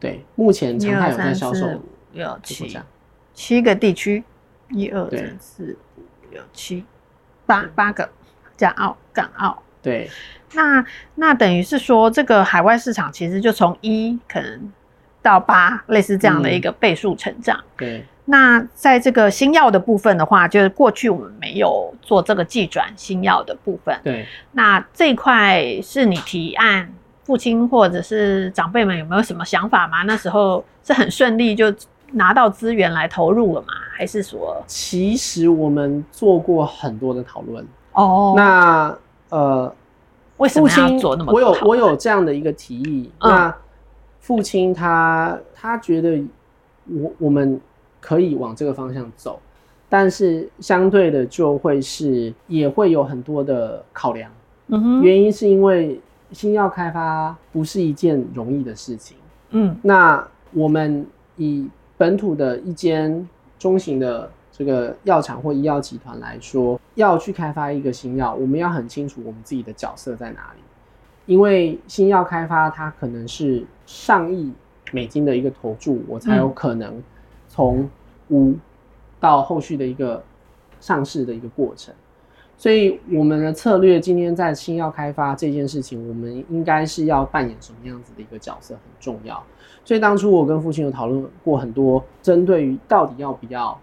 [0.00, 1.68] 对，目前常态有在销售
[2.12, 2.76] 六七。
[3.36, 4.24] 七个地区，
[4.70, 6.82] 一二三四五六七
[7.44, 8.08] 八八个，
[8.56, 9.62] 加澳港澳。
[9.82, 10.10] 对，
[10.54, 10.84] 那
[11.16, 14.72] 那等于是说，这个海外市场其实就从一可能
[15.20, 17.58] 到八，类似这样的一个倍数成长。
[17.58, 23.94] 嗯、对，那在这个新药的部分的话，就是过去我们没有做这个技转新药的部分。
[24.02, 26.90] 对，那这一块是你提案，
[27.24, 30.02] 父亲或者是长辈们有没有什么想法吗？
[30.04, 31.70] 那时候是很顺利就。
[32.12, 33.68] 拿到资源来投入了吗？
[33.96, 38.34] 还是说，其实我们做过很多的讨论哦。
[38.36, 38.96] 那
[39.30, 39.74] 呃，
[40.36, 41.34] 为什么要做那么多？
[41.34, 43.10] 我有我有这样的一个提议。
[43.20, 43.56] 嗯、那
[44.20, 46.22] 父亲他他觉得
[46.86, 47.60] 我我们
[48.00, 49.40] 可以往这个方向走，
[49.88, 54.30] 但是相对的就会是也会有很多的考量。
[54.68, 56.00] 嗯哼，原因是因为
[56.32, 59.16] 新药开发不是一件容易的事情。
[59.50, 63.28] 嗯，那我们以本土的一间
[63.58, 70.62] 中型的这个药厂或医药集团来说，要去开发一个新药，我们要很清楚我们自己的角色在哪里。
[71.26, 74.52] 因为新药开发它可能是上亿
[74.92, 77.02] 美金的一个投注，我才有可能
[77.48, 77.88] 从
[78.28, 78.54] 无
[79.18, 80.22] 到后续的一个
[80.80, 81.92] 上市的一个过程。
[82.56, 89.42] 所以我们的策略今天在新药开发这件事情，我们应该是要扮演什么样子的一个角色很重要。
[89.86, 93.78] 所以当初我跟父亲有讨论过很多，针对于到底要不要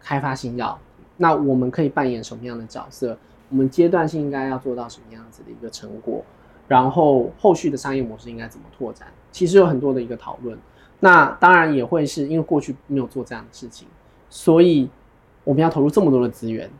[0.00, 0.78] 开发新药，
[1.18, 3.18] 那我们可以扮演什么样的角色？
[3.50, 6.24] 我们阶段性应该要做到什么样子的一个成果？
[6.66, 9.08] 然后后续的商业模式应该怎么拓展？
[9.30, 10.58] 其实有很多的一个讨论。
[11.00, 13.86] 那当然也会是因为过去没有做这样的事情，
[14.30, 14.88] 所以
[15.44, 16.70] 我们要投入这么多的资源。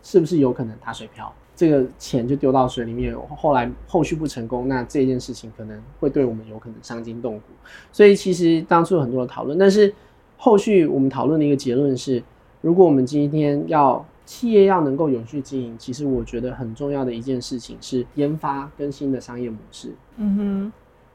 [0.00, 1.30] 是不是有可能打水漂？
[1.58, 7.46] 这个钱就丢到水里面，后来后续不成功，那这件事情可能会对我们有可能伤筋动骨。
[7.90, 9.92] 所以其实当初有很多的讨论，但是
[10.36, 12.22] 后续我们讨论的一个结论是，
[12.60, 19.92] 如果我们今天要企业要能够永续经营，其实我觉得很重要的一件事情是研发跟新的商业模式。
[20.16, 20.72] 嗯哼，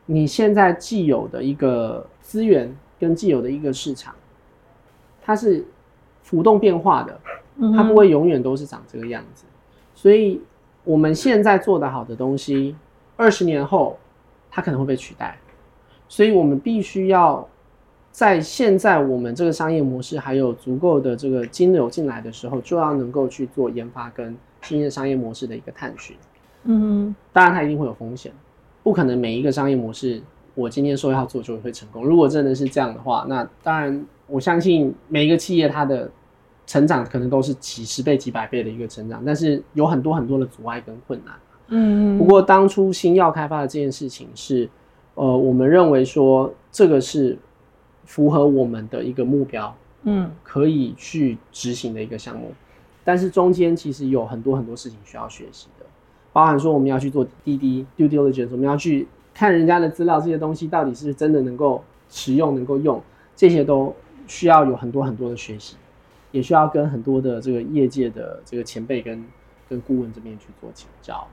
[0.07, 4.13] 你现在既有的一个资源跟既有的一个市场，
[5.21, 5.65] 它是
[6.21, 7.17] 浮动变化的。
[7.75, 9.45] 它不会永远都是长这个样子，
[10.03, 10.41] 所以
[10.83, 12.75] 我们现在做得好的东西，
[13.15, 13.97] 二十年后
[14.51, 15.37] 它可能会被取代，
[16.09, 17.47] 所以我们必须要
[18.11, 26.17] 在现在我们这个商业模式还有足够的这个金流进来的时候，就要能够去做研发跟新的商业模式的一个探寻。
[26.65, 28.29] 嗯，当然它一定会有风险，
[28.83, 30.21] 不可能每一个商业模式
[30.53, 32.03] 我今天说要做就会成功。
[32.03, 36.11] 如果真的是这样的话，那当然我相信每一个企业它的。
[36.65, 41.35] 成长可能都是几十倍、几百倍的一个成长，但是有很多很多的阻碍跟困难。
[41.67, 44.69] 嗯，不过当初新药开发的这件事情是，
[45.15, 47.37] 呃，我们认为说这个是
[48.05, 52.51] 符合我们的一个目标，嗯，可以去执行的一个项目。
[53.03, 55.85] 但是中间其实有很多很多事情需要学习的，
[56.31, 63.01] 包含说我们要去做滴滴 due diligence，我们要去看人家的资料，这些东西到底是真的能够使用、能够用，
[63.35, 63.93] 这些都
[64.27, 65.75] 需要有很多很多的学习。
[66.33, 69.23] 也需要跟很多的这个业界的这个前辈跟
[69.69, 71.25] 跟顾问这边去做请教，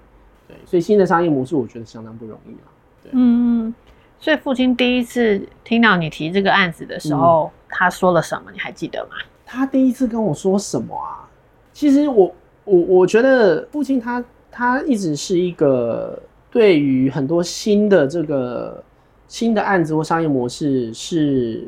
[0.46, 2.68] 对，所以新的商业模式我觉得相当不容易啊。
[3.02, 3.74] 对，嗯，
[4.20, 8.52] 所以父亲第一次听到你提这个案子的时候，嗯，他说了什么？
[8.52, 9.16] 你还记得吗？
[9.46, 11.26] 他第一次跟我说什么啊？
[11.72, 12.34] 其实我
[12.64, 18.84] 我我觉得父亲他他一直是一个对于很多新的这个
[19.28, 21.66] 新的案子或商业模式是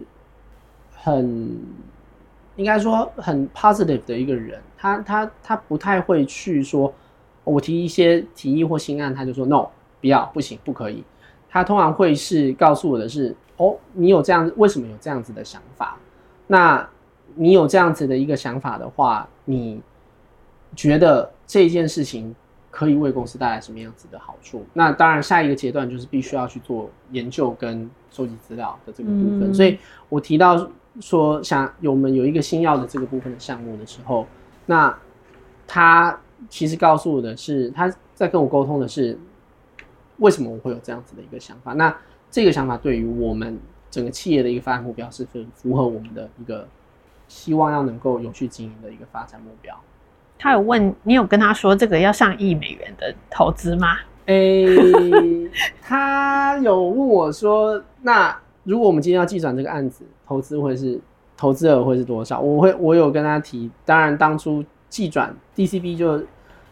[0.93, 1.51] 很。
[2.57, 6.93] 应该说很 positive 的一个人，他他他不太会去说，
[7.45, 9.67] 我提一些提议或新案，他就说 no，
[10.03, 11.03] 不要，不行，不可以。
[11.49, 15.97] 他通常会是告诉我的是，哦，你有这样，为什么有这样子的想法？
[16.47, 16.87] 那
[17.35, 19.81] 你有这样子的一个想法的话，你
[20.77, 22.35] 觉得这件事情
[22.71, 24.63] 可以为公司带来什么样子的好处？
[24.75, 29.51] 那当然，下一个阶段就是必须要去做研究跟收集资料的这个部分。
[29.51, 29.79] 嗯、所以
[30.11, 30.71] 我提到。
[31.01, 34.27] 说想有我们有一个新药的这个部分的项目的时候，
[34.67, 34.95] 那
[35.67, 36.21] 他
[36.51, 39.19] 其实告诉我的是，他在跟我沟通的是
[40.19, 41.73] 为什么我会有这样子的一个想法。
[41.73, 41.97] 那
[42.31, 43.59] 这个想法对于我们
[43.91, 46.69] 整个企业的一个发展目标是很符合我们的一个
[47.27, 49.75] 希望要能够有序经营的一个发展目标。
[50.39, 53.97] 他有问你有跟他说这个要上亿美元的投资吗？
[54.27, 58.37] 诶、欸，他有问我说那。
[58.65, 60.99] 如果我们今天要计转这个案子，投资会是
[61.37, 62.41] 投资额会是多少？
[62.41, 66.23] 我会我有跟他提，当然当初计转 DCB 就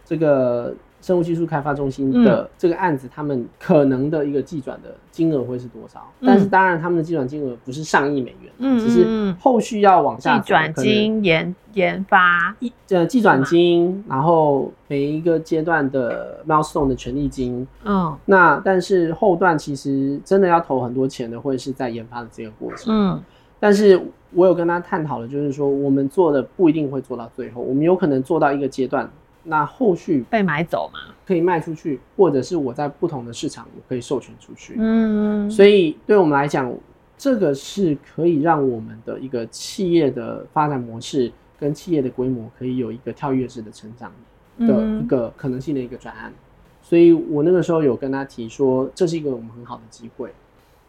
[0.02, 6.11] 这个生物技术开发中心的这个案子，他们可能的一个计转的金额会是多少？
[6.22, 23.22] 但是当然他们的计转金额不是上亿美元，嗯，只是后续要往下计转金研研发一呃计转金，然后每一个阶段的 milestone 的权利金，嗯，那但是后段其实真的要投很多钱的，会是在研发的这个过程，嗯，
[23.61, 24.00] 但是
[24.32, 29.08] 我有跟他探讨的，就是说我们做的不一定会做到最后，我们有可能做到一个阶段。
[29.42, 31.00] 那后续被买走嘛？
[31.26, 34.74] 可以卖出去，或者是我在不同的市场我可以授权出去。
[34.76, 36.70] 嗯，所以对我们来讲，
[37.16, 44.12] 这个是可以让我们的一个企业的发展模式跟企业的规模可以有一个跳跃式的成长
[44.58, 46.30] 的一个可能性的一个转案。
[46.82, 50.30] 所以我那个时候有跟他提说，这是一个我们很好的机会。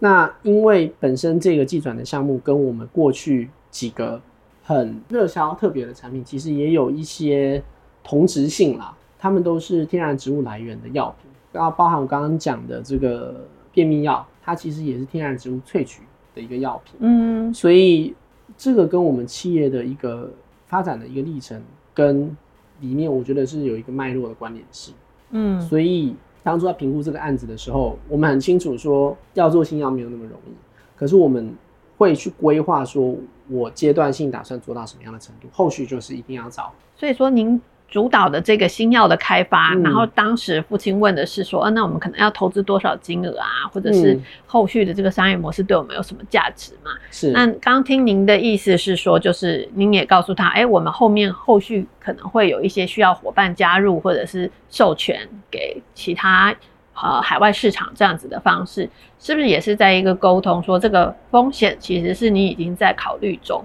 [0.01, 4.21] 那因为本身这个计转的项目跟我们过去几个
[4.61, 7.63] 很热销特别的产品，其实也有一些。
[8.03, 16.01] 同质性啦，它们都是天然植物来源的药品，然后包含我刚刚讲的这个便秘药，它其实也是天然植物萃取
[16.33, 16.95] 的一个药品。
[16.97, 18.15] 嗯，所以
[18.57, 20.31] 这个跟我们企业的一个
[20.65, 21.61] 发展的一个历程
[21.93, 22.35] 跟
[22.79, 24.95] 理念，我觉得是有一个脉络的关联性。
[25.29, 30.51] 嗯，所以当初在评估这个案子的时候，我们很清楚说要做新药没有那么容易，
[30.95, 31.53] 可是我们
[31.97, 33.15] 会去规划说，
[33.47, 36.71] 我阶段性打算做到什么样的程度，后续就是一定要找。
[36.95, 37.61] 所以说您。
[37.91, 44.17] 主导的这个新药的开发，嗯、然后当时父亲问的是说，啊，那我们可能要投资多少金额啊，或者是
[44.47, 46.91] 后续的这个商业模式对我们有什么价值嘛？
[47.11, 47.31] 是。
[47.31, 55.19] 那刚听您的意思是说，就是您也告诉他，哎，我们后面后续可能会有一些需要伙伴加入，或者是授权
[55.51, 56.55] 给其他
[56.93, 58.89] 呃海外市场这样子的方式，
[59.19, 63.61] 是不是也是在一个沟通，说这个风险其实是你已经在考虑中？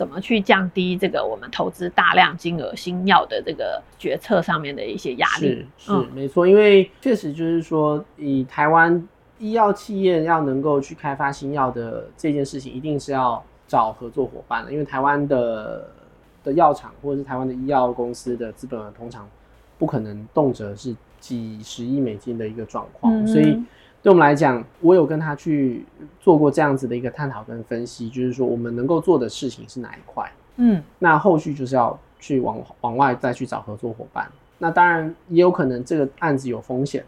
[0.00, 5.48] 怎么去降低这个我们投资大量金额新药的这个决策上面的一些压力？
[5.48, 9.06] 是是、嗯、没错，因为确实就是说，以台湾
[9.38, 14.72] 医药企业要能够去开发新药的这件事情，一定是要找合作伙伴的。
[14.72, 15.86] 因为台湾的
[16.42, 19.28] 的药厂或者是台湾的医药公司的资本，通常
[19.76, 23.62] 不可能动辄是几十亿美金的一个状况，嗯、所以。
[24.02, 25.84] 对我们来讲，我有跟他去
[26.20, 34.26] 做过这样子的一个探讨跟分析，就是说我们能够做的事情是哪一块，嗯，那后续就是要去往往外再去找合作伙伴。
[34.56, 37.04] 那当然也有可能这个案子有风险。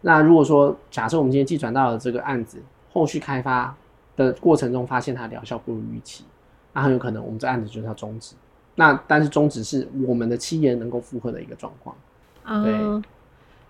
[0.00, 2.58] 那如果说假设我们今天寄转到了这个案子，
[2.92, 3.72] 后续开发
[4.16, 6.24] 的过程中发现它疗效不如预期，
[6.72, 8.34] 那很有可能我们这案子就是要终止。
[8.74, 11.94] 那但是终止是我们的企业能够负荷的一个状况，
[12.64, 12.72] 对。
[12.74, 13.02] 嗯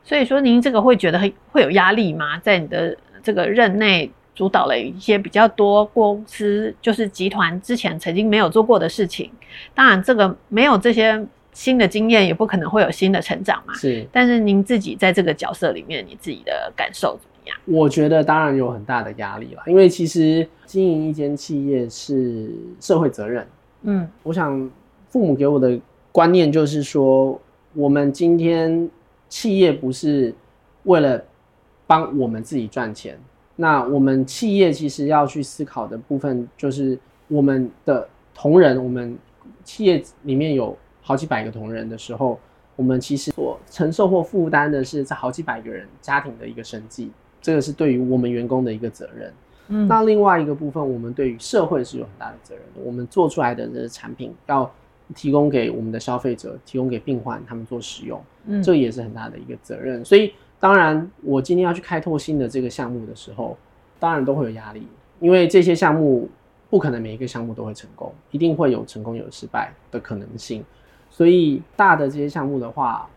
[0.07, 2.39] 所以说，您这个会觉得会会有压力吗？
[2.39, 9.29] 在你的这个任内，主导了一些比较多公司，就是集团之前曾经没有做过的事情。
[9.75, 11.21] 当然，这个没有这些
[11.53, 13.75] 新的经验，也不可能会有新的成长嘛。
[13.75, 14.07] 是。
[14.13, 17.59] 但是您自己在这个角色里面，你自己的感受怎么样？
[17.65, 22.49] 我觉得当然有很大的压力了，因为其实经营一间企业是
[22.79, 23.45] 社会责任。
[23.83, 24.71] 嗯，我想
[25.09, 25.77] 父母给我的
[26.13, 27.41] 观念就是说，
[27.75, 28.89] 我们今天。
[29.29, 30.35] 企业不是
[30.85, 31.23] 为了
[31.87, 33.19] 帮我们自己赚钱，
[33.57, 36.99] 那我们企业其实要去思考的部分就是
[37.29, 39.17] 我们的同仁，我们
[39.65, 42.39] 企业里面有好几百个同仁的时候，
[42.77, 47.11] 我们其实所承受或负担的是这好几百个人家庭的一个生计，
[47.41, 49.33] 这个是对于我们员工的一个责任。
[49.69, 54.71] 嗯，那另外一个部分，我们对于社会是有很大的责任的，我们做出来的这个产品要。
[55.15, 60.05] 提供给我们的消费者，提供给病患他们做使用，嗯，这也是很大的一个责任。
[60.05, 63.57] 所以，当然，我今天要去开拓新的这个项目的时候，
[63.99, 64.87] 当然都会有压力，
[65.21, 66.29] 因为这些项目
[66.71, 70.65] 不可能每一个项目都会成功，一定会有成功有失败的可能性。
[71.11, 73.09] 所以，大的这些项目的话，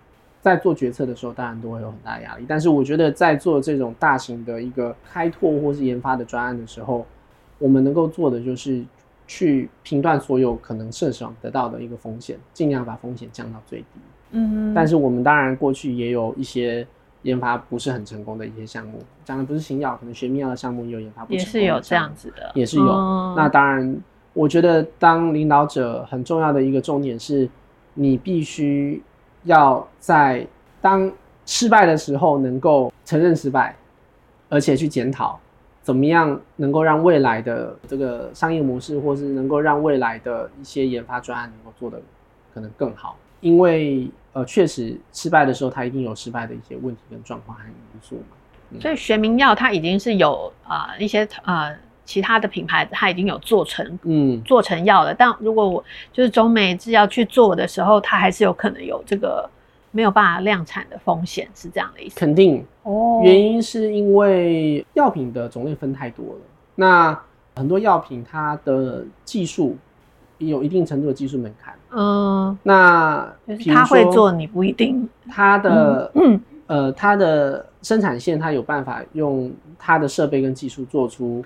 [0.42, 2.46] 在做决策的时候，当然都会有很大的压力。
[2.48, 7.06] 但是，我觉得在做这种大型的一个开拓或是研发的专案的时候，
[7.58, 8.84] 我们能够做的就是。
[9.32, 14.00] 去评断所有可能设想得到的一个风险，尽量把风险降到最低。
[14.32, 16.86] 嗯，但是我们当然过去也有一些
[17.24, 22.86] 研发不是很成功的一些项目，讲的不是新药，可能学名药的项目也有研发不成功，也是有这样子的，也是有。
[22.86, 23.98] 哦、那当然，
[24.34, 27.50] 我觉得当领导者很重要的一个重点是，
[27.94, 29.02] 你必须
[29.44, 30.46] 要在
[30.82, 31.12] 当
[31.46, 33.76] 失败的时候能够承认失败，
[34.50, 35.40] 而且去检讨。
[35.82, 42.00] 怎么样能够让未来的这个商业模式，或是能够让未来的一些研发专案能够做得
[42.54, 43.18] 可能更好？
[43.42, 48.38] 因为呃，确实失败的时候，它一定有失败的一些问题跟状况和因素嘛。
[48.72, 51.76] 嗯、所以学名药它已经是有啊、呃、一些呃
[52.06, 55.14] 其他的品牌，它已经有做成嗯做成药了。
[55.14, 55.84] 但如果我
[56.14, 59.50] 就是中美制药去做的时候，它还是有可能有这个。
[59.92, 62.20] 没有办法量产的风险是这样的意思？
[62.20, 66.42] 肯定哦，原因是因为药品的种类分太多了。
[66.76, 67.20] 那
[67.56, 69.76] 很多药品它的技术
[70.40, 71.74] 有一定程度的技术门槛。
[71.92, 73.32] 嗯，那
[73.72, 75.08] 他会做，你不一定。
[75.30, 81.44] 他的嗯呃，他的生产线他有办法用他的设备跟技术做出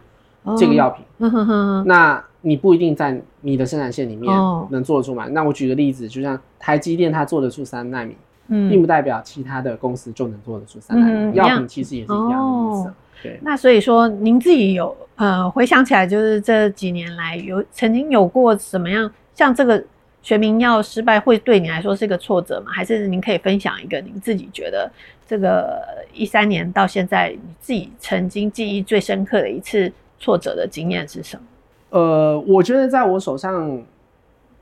[0.58, 1.06] 这个药品。
[1.20, 1.84] 嗯哼哼。
[1.86, 4.34] 那你不一定在你的生产线里面
[4.70, 5.28] 能做得出来。
[5.30, 8.16] 那我举个例子，就像台积电，它做得出三纳米。
[8.50, 12.90] 嗯，并不代表其他的公司就能做得出三纳米药品，其实也是一样的意思。
[12.90, 19.84] 哦、对，那所以说，您自己有呃回想起来，就是这几年来有曾经有过什么样像这个
[20.22, 22.72] 学名药失败，会对你来说是一个挫折吗？
[22.72, 24.92] 还是您可以分享一个您自己觉得
[25.28, 25.82] 这个
[26.14, 31.44] 一三年到现在你自己曾经记忆最深刻的一次挫折的经验是什么？
[31.90, 33.82] 呃，我觉得在我手上，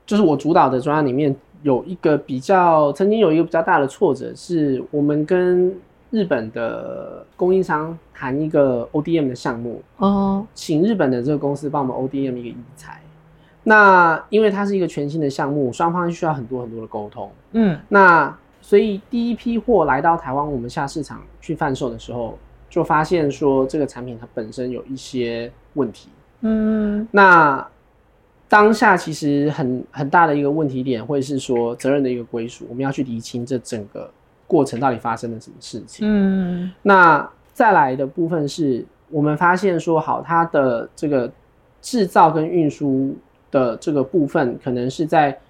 [0.04, 1.34] 就是我主导的专案里面。
[1.62, 5.72] 有一个比较，曾经有一个比较大的挫折，是我们跟
[6.12, 13.00] 日本的供应商谈一个 ODM 的项目哦，请日本的这个公司帮我们 ODM 一个医材。
[13.64, 17.30] 那因为它是一个全新的项目，双方需要很多很多的沟通。
[17.52, 22.36] 嗯，那所以第一批货来到台湾，我们下市场去贩售的时候，
[22.68, 26.10] 就发现说这个产品它本身有一些问题。
[26.42, 27.66] 嗯，那
[28.48, 34.10] 当下其实很很大的一个问题点，会是说责任的一个归属，我们要去厘清这整个
[34.52, 36.06] 过程到底发生了什么事情。
[36.06, 41.32] 嗯，那再来的部分是我们发现说，好，它的这个
[41.80, 43.16] 制造跟运输
[43.50, 45.40] 的这个部分，可能是在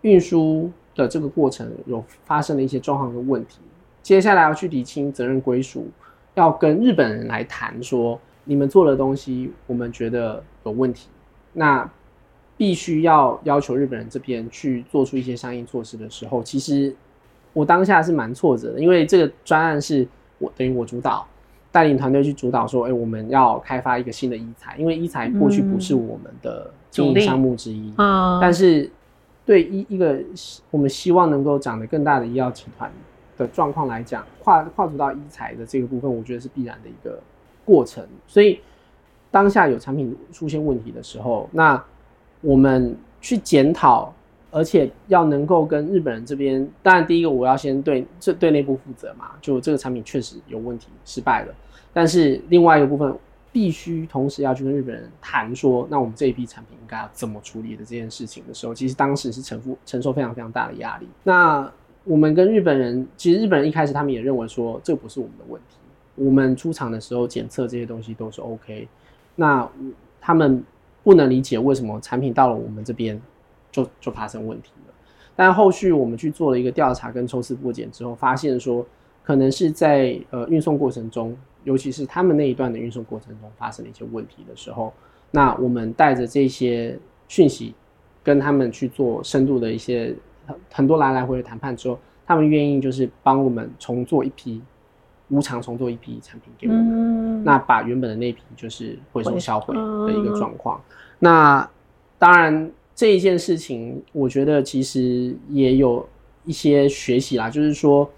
[0.00, 3.60] 运输的这个过程有发生了一些状况跟问题。
[4.02, 5.86] 接下来要去理清责任归属，
[6.34, 11.08] 要跟日本人来谈说，你们做的东西我们觉得有问题，
[11.52, 11.88] 那
[12.56, 16.92] 必须要要求日本人这边去做出一些相应措施的时候，其实
[17.58, 20.06] 我当下是蛮挫折的，因为这个专案是
[20.38, 21.26] 我等于我主导，
[21.72, 28.90] 带领团队去主导说，哎，我们要开发一个新的医材，因为医材过去不是我们的经营项目之一，嗯，但是
[29.44, 30.18] 对一一个
[30.70, 32.90] 我们希望能够长得更大的医药集团
[33.36, 37.18] 的状况来讲，跨跨足到医材的这个部分，我觉得是必然的一个。
[37.68, 38.58] 过程，所以
[39.30, 41.84] 当下有产品出现问题的时候，那
[42.40, 44.10] 我们去检讨，
[44.50, 51.54] 而且要能够跟日本人这边，当然第一个我要先对这对内部负责嘛，就这个产品确实有问题，失败了。
[51.92, 53.14] 但是另外一个部分，
[53.52, 61.06] 必须同时要去跟日本人谈说，那我们这一批产品应该要怎么处理的这件事情的时候，其实当时是承负承受非常非常大的压力。
[61.24, 61.70] 那
[62.04, 65.76] 我们跟日本人，其实日本人一开始他们也认为说，这不是我们的问题。
[66.14, 68.88] 我们出厂的时候检测这些东西都是 OK，
[69.36, 69.68] 那
[70.20, 70.62] 他们
[71.04, 73.20] 不能理解为什么产品到了我们这边
[73.84, 74.94] 就就发生问题了。
[75.36, 78.84] 但后续我们去做了一个调查跟抽丝剥茧之后，发现说
[79.22, 84.92] 可能是在呃运送过程中，尤其是他们那一段的运送过程中发生了一些问题的时候，
[85.30, 86.98] 那我们带着这些
[87.28, 87.74] 讯息
[88.22, 90.14] 跟他们去做深度的一些
[90.72, 94.60] 很多来来回回谈判之后，他们愿意就是帮我们重做一批。
[95.30, 100.80] 无偿重做一批产品给我们，嗯、那把原本的那批就是回收销毁的一个状况。
[100.88, 101.70] 嗯、那
[102.18, 106.04] 当然这一件事情，我觉得其实也有
[106.44, 108.10] 一些学习啦，就是说，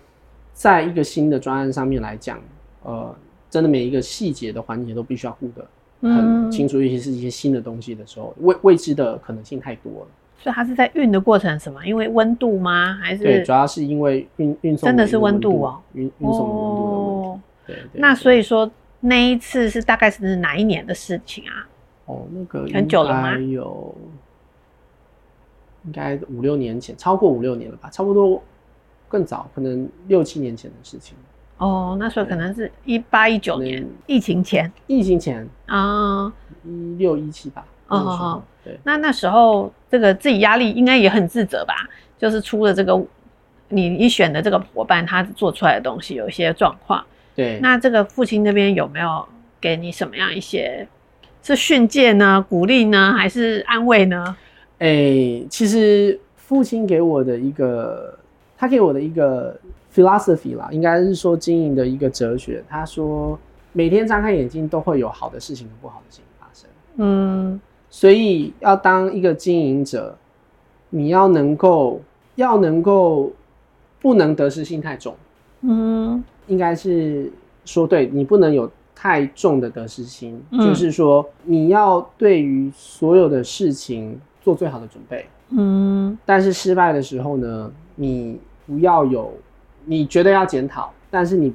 [0.55, 2.41] 在一个新的专案上面来讲，
[2.83, 3.15] 呃，
[3.51, 5.69] 真的每一个细节的环节都必须要顾得
[6.01, 10.07] 很清楚，尤其是一些新的东西的时候，未未知的可能性太多了。
[10.39, 11.85] 所以它是在运的过程什么？
[11.85, 12.99] 因为温度吗？
[13.03, 17.43] 还是对，主要是因为运运送真的是温度哦，运运送的温度的问题。
[17.67, 18.71] 对，那所以说
[19.01, 21.69] 那一次是大概是哪一年的事情啊？
[22.07, 23.37] 哦，那个很久了吗？
[23.37, 23.95] 有，
[25.85, 27.89] 应该五六年前，超过五六年了吧？
[27.91, 28.43] 差不多
[29.09, 31.17] 更早，可能六七年前的事情。
[31.59, 36.33] 哦，那时候可能是一八一九年疫情前，疫情前啊，
[36.65, 37.65] 一六一七吧。
[37.89, 41.75] 哦对，那那时候这个自己压力应该也很自责吧？
[42.19, 43.03] 就是出了这个
[43.69, 47.05] 你你选的这个伙伴，他做出来的东西有一些状况。
[47.35, 49.27] 对，那这个父亲那边有没有
[49.61, 50.87] 给你什么样一些
[51.43, 54.37] 是训诫呢、鼓励呢，还是安慰呢？
[54.81, 58.19] 哎、欸，其实父亲给我的一个，
[58.59, 59.59] 他给我的一个
[59.95, 62.63] philosophy 啦，应该是说经营的一个哲学。
[62.69, 63.39] 他说，
[63.73, 66.69] 每天张开眼睛都会有好的事情和不好的事情发生。
[66.97, 67.61] 嗯。
[67.93, 70.17] 所以要当一个经营者，
[70.91, 72.01] 你要能够
[72.37, 73.33] 要能够
[74.01, 75.17] 不能得失心太重，
[75.63, 77.33] 嗯，应该是
[77.65, 89.33] 说对，你不能有太重的得失心，嗯，就是说你要对于所有的事情做最好的准备，嗯，但是失败的时候呢，你不要有
[89.85, 91.53] 你觉得要检讨，但是你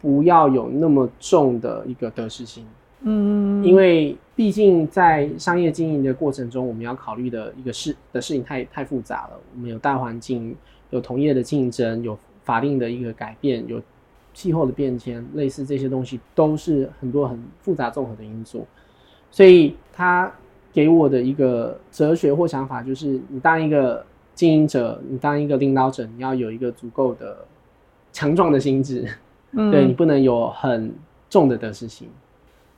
[0.00, 2.64] 不要有那么重的一个得失心。
[3.02, 9.40] 嗯，因为毕竟在商业经营的过程中，我们要考虑的一个事的事情太太复杂了。
[9.54, 10.54] 我们有大环境，
[10.90, 13.80] 有同业的竞争，有法令的一个改变，有
[14.34, 18.66] 气候的变迁，类似这些东西都是很多很复杂综合的因素。
[19.30, 20.30] 所以他
[20.72, 24.04] 给我的一个哲学或想法就是：你当一个
[24.34, 27.38] 经营者，你当一个领导者，你要有一个足够的
[28.12, 29.06] 强壮的心智，
[29.52, 30.92] 嗯，对，你不能有很
[31.28, 32.08] 重的得失心。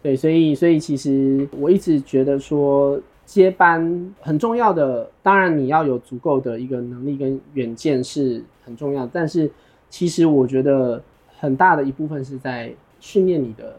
[0.03, 9.51] 对，所以所以其实我一直觉得说接班很重要的，当然你要有足够的一个能力跟远见是很重要的，但是
[9.89, 11.01] 其实我觉得
[11.39, 13.77] 很大的一部分是在训练你的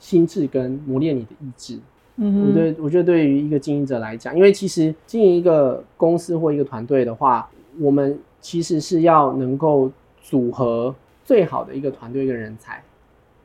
[0.00, 1.78] 心智跟磨练你的意志。
[2.24, 7.50] 嗯哼，我觉得我觉得对于一个经营者来讲，因为其实经营一个公司或一个团队的话，
[7.80, 10.94] 我们其实是要能够组合
[11.24, 12.80] 最好的一个团队跟人才，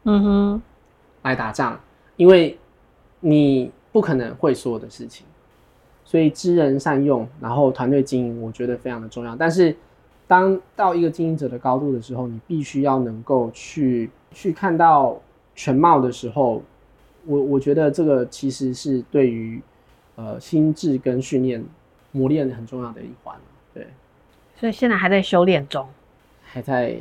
[0.03, 0.61] 嗯哼，
[1.23, 1.79] 来打仗，
[2.17, 2.55] 因为
[3.19, 5.25] 你不可能会所有的事情，
[6.05, 9.35] 所以知人善用，然后团队经营，我觉得非常的重要。
[9.35, 9.75] 但是，
[10.27, 15.19] 当到一个经营者的高度的时候，你必须要能够去去看到
[15.55, 16.61] 全貌的时候，
[17.27, 19.61] 我我觉得这个其实是对于
[20.15, 21.63] 呃心智跟训练
[22.11, 23.35] 磨练很重要的一环。
[23.73, 23.85] 对，
[24.59, 25.85] 所以现在还在修炼中，
[26.43, 26.95] 还在，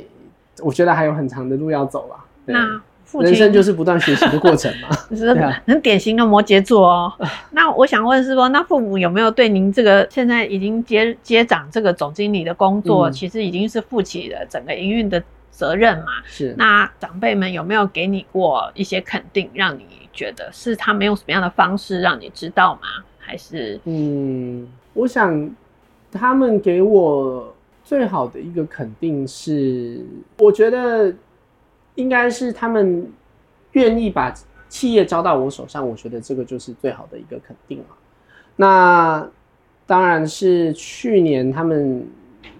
[0.61, 2.25] 我觉得还有很长的路要走吧。
[2.45, 5.33] 那父亲人生就是不断学习的过程嘛， 是
[5.65, 7.13] 很典型的摩羯座哦。
[7.51, 15.23] 那我想问是说，那父母有没有对您这个现在已经接接掌这个总经理的工作，嗯、其实已经是负起了整个营运的
[15.57, 16.21] 责任嘛？
[16.23, 16.53] 是。
[16.57, 22.81] 那长辈们有没有给你过一些肯定，让你觉得是他们用什么样的方式让你知道吗？
[23.17, 25.49] 还是嗯，我想。
[26.09, 27.53] 他们给我
[27.83, 30.01] 最好的一个肯定是，
[30.37, 31.13] 我觉得
[31.95, 33.11] 应该是他们
[33.73, 34.33] 愿意把
[34.69, 37.85] 企业交到我手上，我觉得这个就是最好的一个肯定了。
[38.55, 39.29] 那
[39.85, 42.07] 当然是去年他们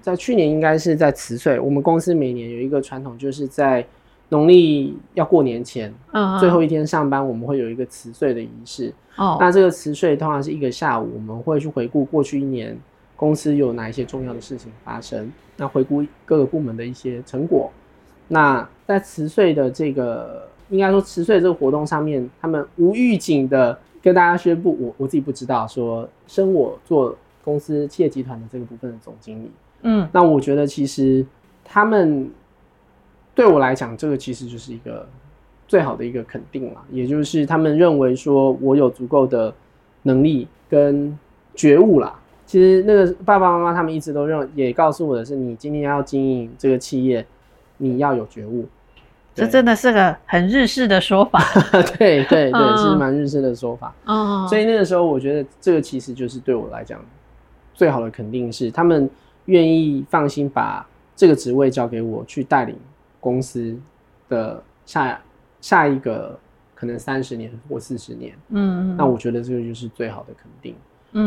[0.07, 3.85] 在去年应该是在辞岁，我们公司每年有一个传统，就是在
[4.29, 8.93] 农历要过年前，嗯，最后一天上班，我们会有一个辞岁的仪式。
[9.17, 12.77] 哦，那这个辞岁通常是一个下午，我们会去回顾过去一年。
[13.17, 15.29] 公司有哪一些重要的事情发生？
[15.57, 17.69] 那回顾各个部门的一些成果。
[18.29, 29.51] 那在辞岁的这个，应该说辞岁这个活动上面，他们无预警的跟大家宣布，我我自己不知道说升我做公司企业集团的这个部分的总经理。
[29.81, 31.25] 嗯，那我觉得其实
[31.63, 32.29] 他们
[33.35, 35.07] 对我来讲，这个其实就是一个
[35.67, 39.53] 最好的一个肯定了，也就是他们认为说我有足够的
[40.03, 41.17] 能力跟
[41.55, 42.19] 觉悟啦。
[42.45, 47.25] 其实那个爸爸妈妈他们一直都认，也告诉我的是，你今天要经营这个企业，
[47.77, 48.65] 你要有觉悟。
[49.35, 51.39] 这真的是个很日式的说法。
[51.99, 53.93] 对 对对，是蛮日式的说法。
[54.05, 54.47] 嗯。
[54.47, 56.99] 所以那个时候，我觉得这个其实就是对我来讲
[57.73, 59.07] 最好的肯定是，他们
[59.47, 62.77] 愿意放心把这个职位交给我去带领
[63.19, 63.77] 公司
[64.29, 65.19] 的下
[65.59, 66.39] 下一个
[66.73, 68.33] 可能三十年或四十年。
[68.49, 68.95] 嗯。
[68.95, 70.73] 那我觉得这个就是最好的肯定。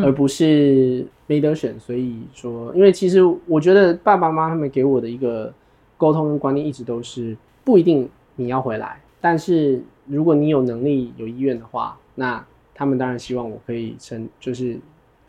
[0.04, 5.52] 而不是没得选，所以说，因为其实我觉得爸爸妈妈他们给我的一个
[5.96, 14.78] 沟通跟观念一直都是不一定你要回来，但是如果你有能力有意愿的话，那他们当然希望我可以成就是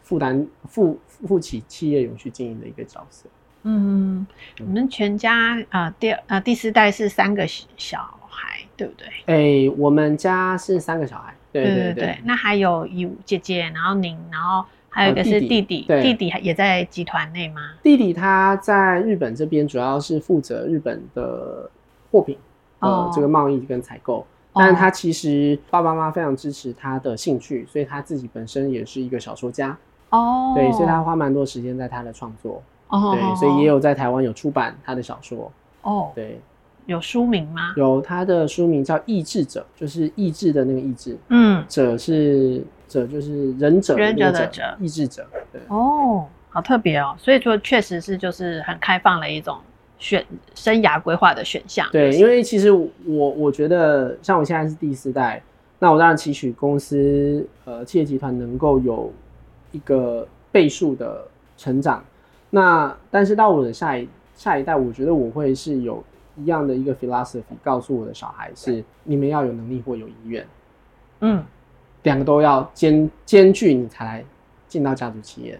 [0.03, 3.27] 负担负负起企业永续经营的一个角色。
[3.63, 4.25] 嗯，
[4.57, 7.45] 你们全家啊、呃、第呃第四代是三个
[7.77, 9.07] 小孩，对不对？
[9.27, 11.33] 哎、欸，我们家是三个小孩。
[11.51, 17.73] 对对对，对，对，那还有有姐姐，然后您，然后还有一个是弟弟，弟弟，弟弟也在集团内吗？
[17.83, 21.69] 弟弟他在日本这边主要是负责日本的
[22.09, 22.37] 货品，
[22.79, 24.25] 哦、呃，这个贸易跟采购。
[24.53, 29.77] 但是他其实爸爸妈妈非常支持他的兴趣，所以他自己本身也是一个小说家。
[30.11, 32.61] 哦，对，所以他花蛮多时间在他的创作。
[32.87, 35.51] 哦，对，所以也有在台湾有出版他的小说。
[35.81, 36.39] 哦，对。
[36.87, 37.73] 有书名吗？
[37.77, 41.15] 有，他的书名叫《意志者》，就是意志的那个意志。
[41.29, 45.25] 嗯，者是者，就是忍者，忍者的者，意志者。
[45.53, 45.61] 对。
[45.67, 47.15] 哦，好特别哦。
[47.19, 49.57] 所以说，确实是就是很开放的一种
[49.99, 51.87] 选生涯规划的选项。
[51.91, 55.41] 对，因为其实我我觉得，像我现在是第四代，
[55.77, 59.13] 那我当然期许公司呃企业集团能够有
[59.71, 62.03] 一个倍数的成长。
[62.49, 66.03] 那但是到我的下一下一代，我觉得我会是有。
[66.37, 70.47] 一样的一个 philosophy 告诉我的小孩是：你们要有能力或有意愿，
[71.19, 71.43] 嗯，
[72.03, 74.25] 两个都要兼兼具，你才来
[74.69, 75.59] 进到家族企业。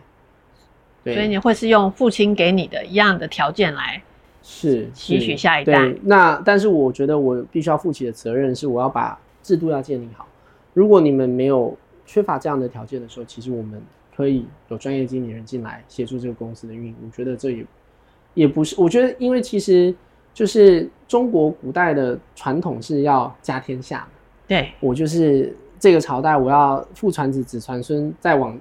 [1.03, 4.01] 对，所以你会是用父亲给你的一样的条件来
[4.41, 5.93] 是吸取下一代。
[6.03, 10.25] 那但是我觉得我必须要负起的责任是，我要把制度要建立好。
[10.73, 13.79] 如果你们没有缺乏这样的条件的时候，其实我们
[14.15, 16.95] 可以有专业经理人进来协助这个公司的运营。
[17.05, 17.65] 我觉得这也
[18.33, 19.93] 也不是，我觉得因为其实。
[20.33, 24.07] 就是中国古代的传统是要家天下，
[24.47, 28.57] 对，我就是这个朝代，我要父传子，子传孙，再往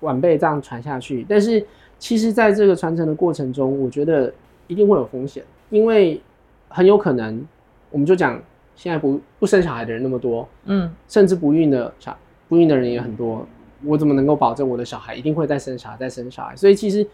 [0.00, 1.24] 晚辈这样传下去。
[1.26, 1.66] 但是
[1.98, 4.30] 其实在这个传承的过程中，我觉得
[4.66, 6.20] 一定会有风险，因为
[6.68, 7.42] 很有可能，
[7.90, 8.38] 我们就讲
[8.76, 12.14] 现在不不生小孩的人那么多，嗯，甚至不孕的小
[12.50, 13.48] 不孕的人也很多，
[13.84, 16.56] 我怎么能够保证我的小孩一定会再生小孩再生小孩？
[16.56, 17.06] 所以其实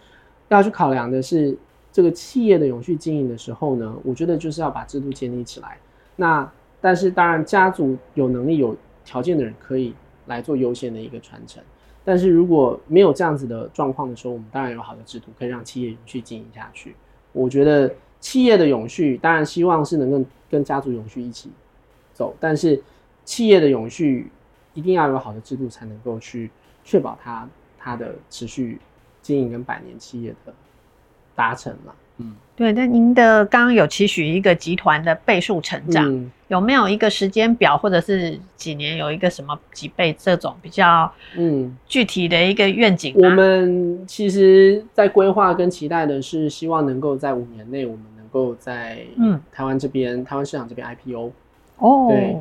[0.49, 1.57] 要去考量的是。
[1.95, 5.79] 这个企业的永续经营的时候呢，我觉得就是要把制度建立起来。
[6.17, 9.95] 那但是当然，家族有能力、有条件的人可以
[10.27, 11.63] 来做优先的一个传承。
[12.05, 16.97] 但是如果没有这样子的状况的时候，我们当然有好的制度可以让企业永续经营下去。
[17.31, 21.49] 我觉得企业的永续，当然希望是能够跟家族永续一起
[22.13, 22.83] 走，但是
[23.25, 24.29] 企业的永续
[24.75, 26.51] 一定要有好的制度，才能够去
[26.85, 27.49] 确保它
[27.79, 28.79] 它的持续
[29.23, 30.53] 经营跟百年企业的
[31.35, 31.93] 达成嘛。
[32.19, 32.73] 嗯，对。
[32.73, 43.13] 那您的刚刚有期许一个集团的倍数成长，嗯、有没有一个时间表，或者是几年有一个什么几倍这种比较嗯具体的一个愿景？
[43.17, 51.33] 我们其实，在规划跟期待的是，希望能够在五年内，我们能够在嗯台湾这边、嗯、台湾市场这边 IPO。
[51.79, 52.37] 哦，对。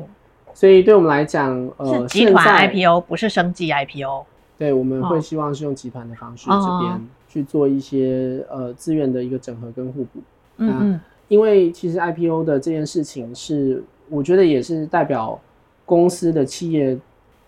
[0.54, 4.24] 所以对我们来讲，呃，是集团 IPO，不是生计 IPO。
[4.56, 6.92] 对，我们会希望是用集团的方式这边。
[6.92, 7.00] 哦
[7.34, 10.20] 去做一些呃资源的一个整合跟互补，
[10.58, 15.40] 嗯嗯，因为其实 IPO 的这件事情是，我觉得也是代表
[15.84, 16.96] 公司的企业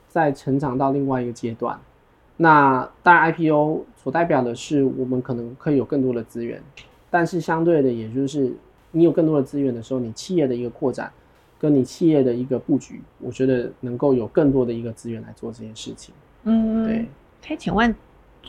[0.08, 1.78] 在成长到另外一个阶段。
[2.36, 6.60] 那当然 IPO 所代表的是我们可能可以有更多的资源，
[7.08, 8.52] 但是相对的，也就是
[8.90, 11.12] 你有更多的资源的时候，你企业的一个扩展
[11.58, 16.14] 跟你企业的一个布局，我觉得能够有更多的一个资源来做这件事情。
[16.44, 17.06] 嗯，对，
[17.46, 17.94] 可以请问。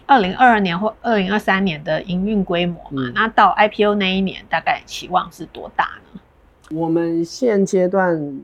[0.05, 6.21] 二零二二年或二零二三年的营运规模嘛，嗯、那到 IPO 那一年大概期望是多大呢？
[6.69, 8.39] 我们现阶段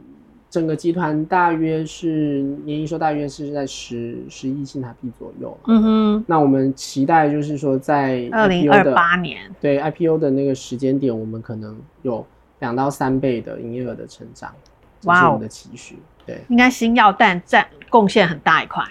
[0.50, 5.56] 整个集团大约是年营收大约是在十十亿新台币左右。
[5.68, 12.26] 嗯哼，那我们期待就是说在二零二八年，对 IPO 的那个时间点，我们可能有
[12.64, 14.50] 两到三倍的营业额的成长，
[15.02, 16.00] 这是我们的期许。
[16.26, 18.82] 对，应该新药但占贡献很大一块。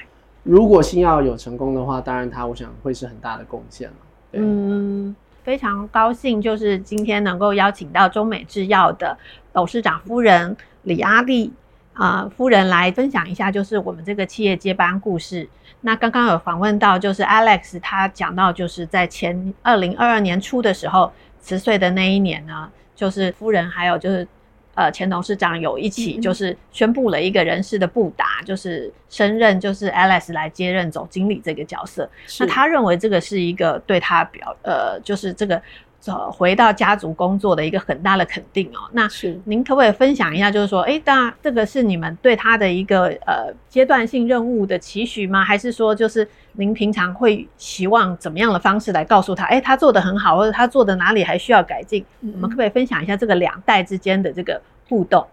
[0.42, 3.96] 如果新药有成功的话，当然它我想会是很大的贡献了。
[4.32, 9.16] 嗯，非常高兴，就是今天能够邀请到中美制药的
[9.54, 11.50] 董事长夫人李阿丽
[11.94, 15.48] 啊、呃、夫人来分享一下，就是我们这个企业接班故事。
[15.80, 21.10] 那刚刚有访问到，就是 Alex 他讲到，就是在前二零二二年初的时候
[21.40, 22.70] 辞岁的那一年呢，
[23.02, 24.26] 就是夫人还有就是。
[24.74, 32.08] 呃，前董事长有一起就是宣布了一个人事的布达，嗯、就是升任就是 Alice 来接任总经理这个角色。
[32.40, 35.60] 那他认为这个是一个对他表呃，就是这个
[36.06, 38.88] 呃回到家族工作的一个很大的肯定哦。
[38.92, 45.44] 那是您可不可以分享一下，就是说，哎，那这个是你们对他的一个呃阶段性任务的期许吗？
[45.44, 52.04] 还是说，就是您平常会希望怎么样的方式来告诉他，哎，他做的很好，或者他做的哪里还需要改进？
[52.20, 54.60] 嗯、我们可不可以分享一下这个两代之间的这个？
[54.88, 55.24] 互动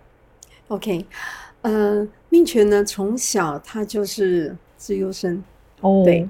[0.69, 1.05] ，OK，
[1.63, 5.43] 呃，命权呢，从小他就是自优生
[5.81, 6.03] 哦。
[6.05, 6.25] 对，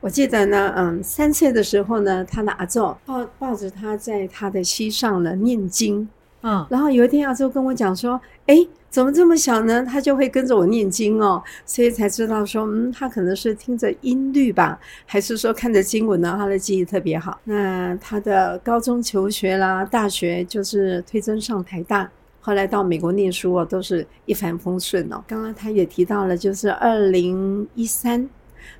[0.00, 6.08] 我记得呢，嗯，三岁的时候呢，他的阿祖抱抱着他在他的膝上呢念经，
[6.42, 8.56] 嗯，然后有一天阿祖跟我讲说，哎，
[8.88, 9.84] 怎么这么小呢？
[9.84, 16.34] 他就会跟着我念经哦，所以才知道说，嗯，他可能是听着音律吧，还是说看着经文呢？
[16.38, 17.40] 他的记忆特别好。
[17.44, 22.08] 那他的高中求学啦，大学就是推甄上台大。
[22.40, 25.20] 后来到美国念书哦，都是一帆风顺哦。
[25.26, 28.28] 刚刚他也提到了，就是二零一三，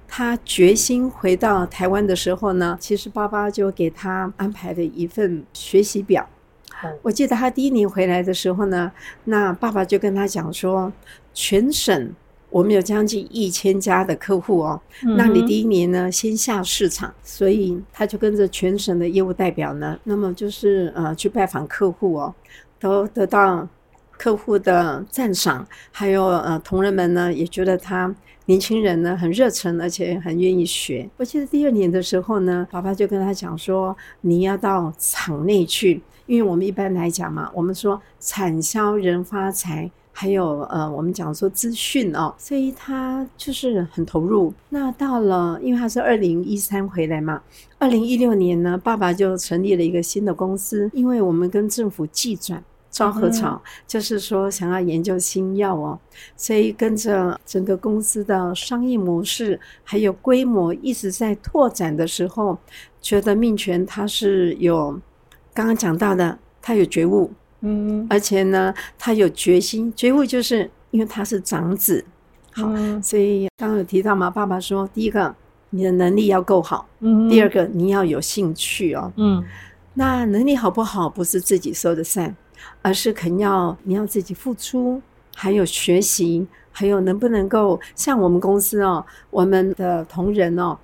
[0.09, 6.29] 他决心回到台湾的时候呢，其实爸爸就给他安排了一份学习表。
[7.03, 8.93] 我记得他第一年回来的时候呢，
[9.25, 10.93] 那爸爸就跟他讲说，
[11.33, 12.13] 全省
[12.51, 14.81] 我们有将近一千家的客户哦，
[15.17, 22.35] 那你第一年呢先下市场，所以他就跟着全省的业务代表呢，那么就是呃去拜访客户哦。
[22.79, 23.67] 都得到
[24.19, 28.15] 客户的赞赏，还有呃同仁们呢也觉得他
[28.47, 31.09] 年轻人呢很热忱，而且很愿意学。
[31.17, 44.55] 我记得第二年的时候呢，爸爸就跟他讲说，你要到厂内去，因为我们一般来讲嘛，我们说产销人发财，还有呃我们讲说资讯哦，所以他就是很投入。
[44.69, 47.43] 那到了，因为他是二零一三回来嘛。
[47.79, 52.63] 二零一六年呢，爸爸就成立了一个新的公司，因为我们跟政府技转
[52.97, 55.99] 昭和草，嗯、就是说想要研究新药哦，
[56.35, 62.59] 所以跟着整个公司的商业模式还有规模一直在拓展的时候，
[63.03, 64.99] 觉得命权他是有
[65.53, 67.31] 刚刚讲到的，他有觉悟，
[67.61, 72.03] 嗯，而且呢，他有决心，觉悟就是因为他是长子，
[72.53, 75.35] 好，嗯、所以刚刚有提到嘛，爸爸说第一个。
[75.71, 79.45] 你的能力要够好，嗯，第二个你要有兴趣哦，嗯，
[79.95, 82.35] 那能力好不好不是自己说的算，
[82.83, 85.01] 而是肯要你要自己付出，
[85.35, 90.79] 还有学习，还有能不能够像我们公司哦，我们的同仁哦，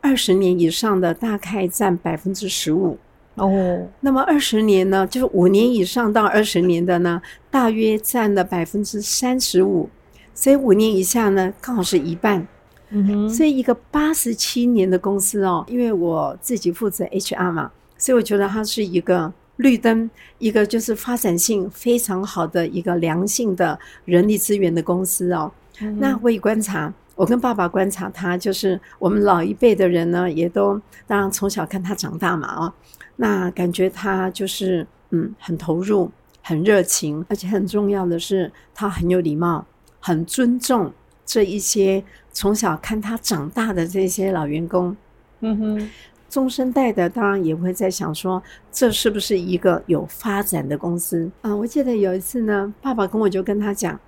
[0.00, 2.98] 二十年以上的大概占百分之十五。
[3.36, 9.88] 哦，那么二十年呢，就是五年以上到二十年的呢，大约占了百分之三十五，
[10.34, 12.46] 所以五年以下呢，刚好是一半。
[12.90, 19.32] 嗯哼，所以一个八十七年的公司哦，因为我自己负责 HR 嘛，所以我觉得它是一个
[19.62, 25.50] 绿灯，一个就是发展性非常好的一个良性的人力资源的公司哦。
[25.80, 32.72] 嗯、那我也观察，我跟爸爸观察他，就是我们老一辈的人呢，也都当然从小看他长大嘛哦，
[33.16, 36.10] 那感觉他就是嗯很投入、
[36.42, 39.64] 很热情，而且很重要的是他很有礼貌、
[40.00, 40.92] 很尊重
[41.24, 44.94] 这一些从小看他长大的这些老员工。
[45.40, 45.90] 嗯哼。
[46.32, 51.54] 中生代的当然也会在想说，这是不是一个有发展的公司啊？
[51.54, 54.00] 我记得有一次呢，爸爸跟我就跟他讲，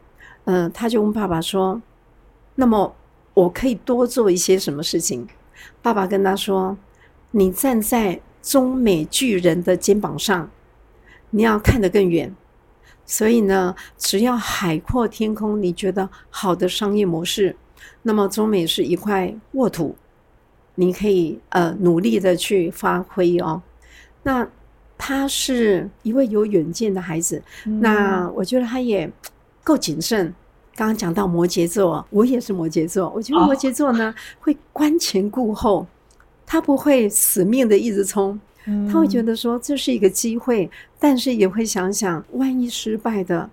[0.46, 1.82] 嗯、他就问爸爸说
[2.56, 2.94] ：“那么
[3.34, 5.28] 我可以多做一些什么事情？”
[5.82, 6.78] 爸爸跟他说
[7.32, 10.50] ：“你站在中美巨人的肩膀上，
[11.28, 12.34] 你要看得更远。
[13.04, 17.54] 所以呢，只要海阔天空，你觉得好的商业模式，
[18.00, 19.94] 那么中美是一块沃土。”
[20.76, 23.62] 你可以呃努力的去发挥哦。
[24.22, 24.48] 那
[24.96, 29.10] 他是一位有远见的孩子，嗯、那我觉得他也
[29.62, 30.34] 够谨慎。
[30.76, 35.86] 刚刚讲到摩羯座，我也是摩羯座，我觉得摩羯座呢、哦、会观前顾后，
[36.44, 40.68] 他不会死命的一直冲，嗯、他会觉得说这是一个机会，
[40.98, 43.48] 但是也会想想万一失败的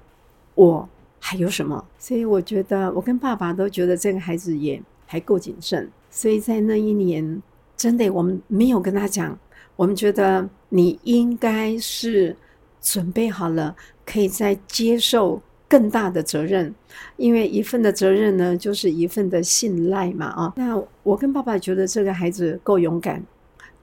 [0.56, 1.86] 我还有什么。
[2.00, 5.92] 所以我觉得我跟爸爸都觉得这个孩子也还够谨慎。
[6.12, 7.42] 所以在那一年，
[7.76, 9.36] 真的我们没有跟他讲，
[9.76, 12.36] 我们觉得你应该是
[12.82, 16.76] 准备好了，可以再接受更大的责任，
[17.16, 23.24] 因为一份的责任呢，就是一份的信赖嘛，啊，那我跟爸爸觉得这个孩子够勇敢。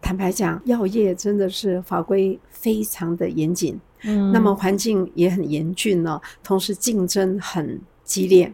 [0.00, 8.52] 坦白讲，药业真的是法规非常的严谨，嗯，那么环境也很严峻呢，同时竞争很激烈。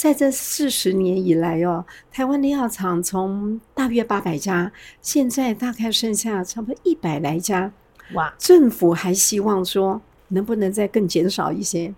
[0.00, 4.72] 在这四十年以来哦，台湾的药厂从大约八百家，
[5.02, 7.70] 现在大概剩下差不多一百来家。
[8.14, 8.32] 哇！
[8.38, 11.94] 政府还希望说能不能再更减少一些，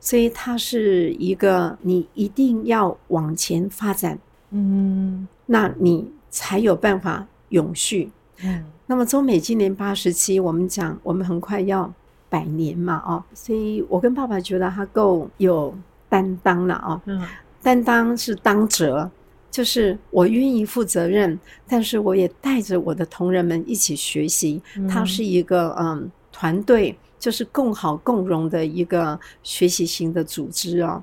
[0.00, 4.18] 所以它是一个你一定要往前发展，
[4.50, 8.10] 嗯，那你才有办法永续。
[8.42, 11.94] 嗯，那么中美今年八十七，我们讲我们很快要
[12.28, 15.72] 百年嘛，哦，所以我跟爸爸觉得他够有。
[16.08, 17.22] 担当了啊，嗯，
[17.62, 19.10] 担当是当责，
[19.50, 24.62] 就是我愿意负责任，但是我也带着我的同仁们一起学习。
[24.88, 31.02] 它是一个嗯团队，就是共好共荣的一个学习型的组织哦。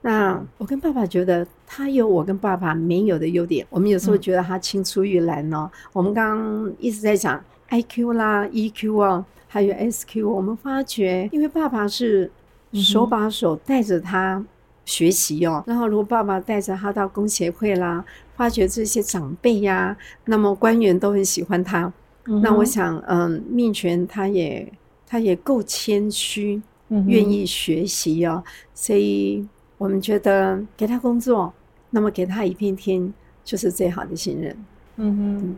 [0.00, 5.68] 那我跟爸爸觉得他有我跟爸爸没有的优点，我们有时候觉得他青出于蓝哦。
[5.92, 12.30] 我们刚刚一直在讲 IQ 啦、EQ 啊，还有 SQ，我们发觉，因为爸爸是。
[12.72, 14.44] 手把手带着他
[14.84, 18.04] 学习哦，然后如果爸爸带着他到工协会啦，
[18.36, 21.92] 发觉这些长辈呀、啊，那么官员都很喜欢他。
[22.24, 24.70] 嗯、那我想，嗯，命权他也
[25.06, 28.42] 他也够谦虚，嗯、愿意学习哦。
[28.74, 29.46] 所以
[29.76, 31.52] 我们觉得给他工作，
[31.90, 33.12] 那么给他一片天，
[33.44, 34.56] 就是最好的信任。
[34.96, 35.56] 嗯哼，嗯，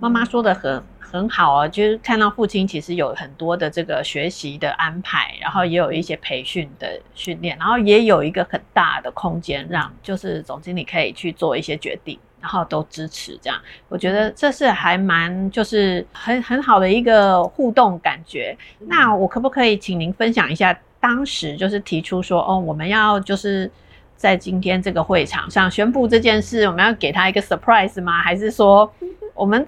[0.00, 0.82] 妈妈说的很。
[1.10, 13.58] 很好啊，就是看到父亲其实有很多的这个学习的安排，然后也有一些培训的训练，然后也有一个很大的空间，让就是总经理可以去做一些决定，然后都支持这样。
[13.88, 18.54] 我觉得这是还蛮就是很 很好的一个互动感觉。
[18.80, 23.70] 那我可不可以请您分享一下，当时就是提出说，哦，我们要就是
[24.14, 28.20] 在今天这个会场上宣布这件事，我们要给他一个 surprise 吗？
[28.20, 28.92] 还是说
[29.38, 29.66] 我们？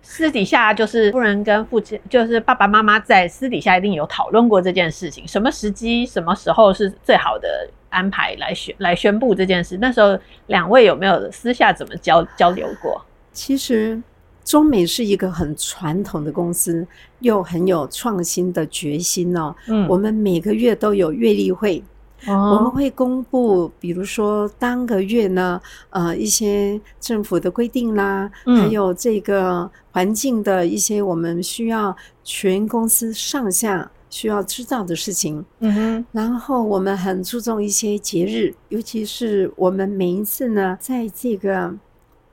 [0.00, 9.76] 私底下就是夫人跟父亲，就是爸爸妈妈在私底下一定有讨论过这件事情，什么时机、什么时候是最好的安排来宣来宣布这件事？
[9.78, 13.04] 那时候两位有没有私下怎么交交流过？
[13.32, 14.00] 其实
[14.44, 16.86] 中美是一个很传统的公司，
[17.18, 19.54] 又很有创新的决心哦。
[19.66, 21.82] 嗯，我们每个月都有月例会。
[22.26, 22.34] Oh.
[22.34, 25.60] 我们会公布，比如说当个月呢，
[25.90, 35.44] 呃，一些政府的规定啦，嗯、还有这个环境的一些我们需要全公司上下需要知道的事情。
[35.60, 36.06] 嗯哼。
[36.10, 41.72] 然后我们很注重一些节日，尤其是我们每一次呢，在这个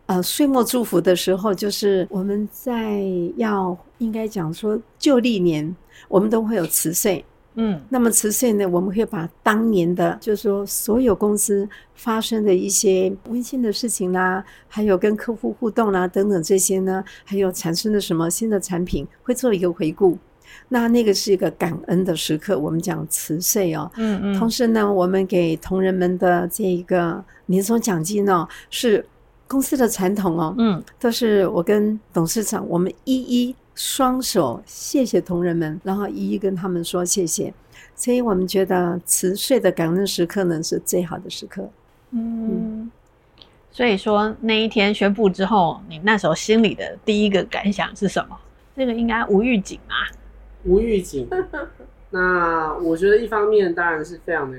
[0.07, 3.03] 呃岁末祝福的时候，就是我们在
[3.37, 5.75] 要应该讲说旧历年，
[6.07, 7.23] 我们都会有辞岁。
[7.55, 20.17] 嗯，那么辞岁呢，我们会把当年的，就是说所有公司发生的一些温馨的事情啦，还有跟客户互动啦等等这些呢，还有产生的什么新的产品，会做一个回顾。
[20.69, 23.91] 那那个是一个感恩的时刻，我们讲辞岁哦。
[23.97, 24.39] 嗯嗯。
[24.39, 29.05] 同时呢，我们给同仁们的这一个年终奖金呢，是
[29.47, 30.55] 公司的传统哦。
[30.57, 30.81] 嗯。
[30.99, 37.53] 都是我跟董事长，我们一一双手谢谢同仁们，然后一一跟他们说谢谢。
[37.93, 41.69] 所以我们觉得辞岁的感恩时刻呢，是最好的时刻。
[42.11, 42.91] 嗯，嗯，
[43.71, 48.37] 所以说那一天宣布之后，你那时候心里的第一个感想是什么？
[48.75, 50.07] 这个应该无预警啊，
[50.63, 51.27] 无预警。
[52.11, 54.57] 那我觉得一方面当然是非常的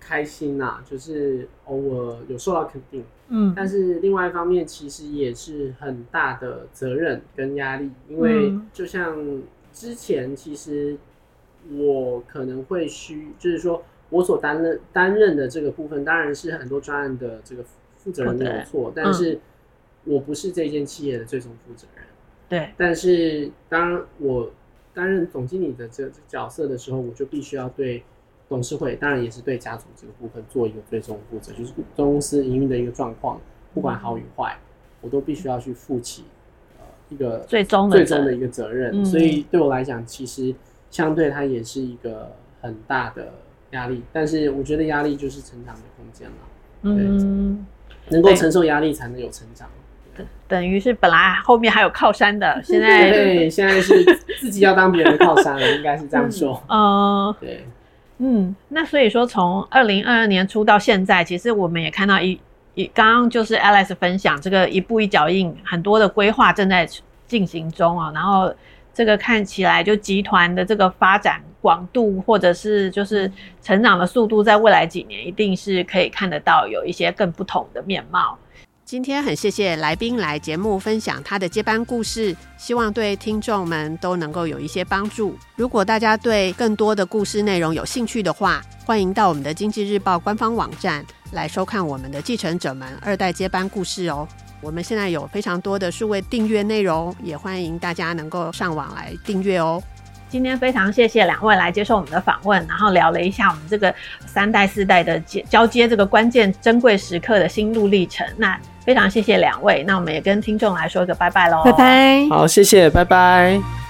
[0.00, 10.96] 开心呐、啊，就是偶尔有受到肯定，嗯，但是另外一方面其实也是很大的责任跟压力，因为就像之前其实。
[11.78, 17.64] 我可能会需，就是说我所担任担任的这个部分，当然是很多专案的这个
[17.94, 19.38] 负责人没有错，嗯、但是
[20.02, 22.04] 我不是这间企业的最终负责人。
[22.48, 22.72] 对。
[22.76, 24.50] 但是当我
[24.92, 28.02] 担任总经理的这个角色的时候，我就必须要对
[28.52, 33.40] 董事会，当然也是对家族这个部分做一个最终负责，就是公司营运的一个状况，
[33.74, 34.56] 不管好与坏，
[35.00, 36.24] 我都必须要去负起
[36.78, 39.02] 呃一个最终最终的一个责任。
[39.02, 40.54] 嗯、所以对我来讲，其实。
[40.92, 43.32] 相对它也是一个很大的
[43.70, 46.34] 压力，但是我觉得压力就是成长的空间了。
[46.82, 47.64] 嗯，
[48.10, 49.66] 能够承受压力才能有成长。
[50.14, 54.04] 等等于是本来后面还有靠山的，现在 对，现在是
[54.38, 56.62] 自己要当别人的靠山了，应该是这样说。
[56.68, 57.66] 嗯，对，
[58.22, 62.40] 嗯，那所以说从二零二二年初到现在，其实我们也看到一
[62.74, 66.88] 一刚刚就是 Alex 分享这个一步一脚印，很多的规划正在
[67.26, 68.54] 进行中啊，然后。
[68.94, 78.36] 这个看起来就集团的这个发展广度，或者是就是成长的速度，在未来几年一定是可以看得到有一些更不同的面貌。
[78.92, 85.34] 今天很谢谢来宾来节目分享他的接班故事，希望对听众们都能够有一些帮助。
[85.56, 94.28] 如果大家对更多的故事内容有兴趣的话，欢迎到我们的经济日报官方网站来收看我们的继承者们二代接班故事哦。
[94.60, 99.82] 我们现在有非常多的数位订阅内容，也欢迎大家能够上网来订阅哦。
[100.28, 103.94] 今天非常谢谢两位来接受我们的访问，然后聊了一下我们这个
[104.26, 105.18] 三代四代的
[105.48, 108.26] 交接这个关键珍贵时刻的心路历程。
[108.36, 111.62] 那非常谢谢两位，那我们也跟听众来说一个拜拜喽。
[111.64, 113.81] 拜拜，好，谢谢，拜拜。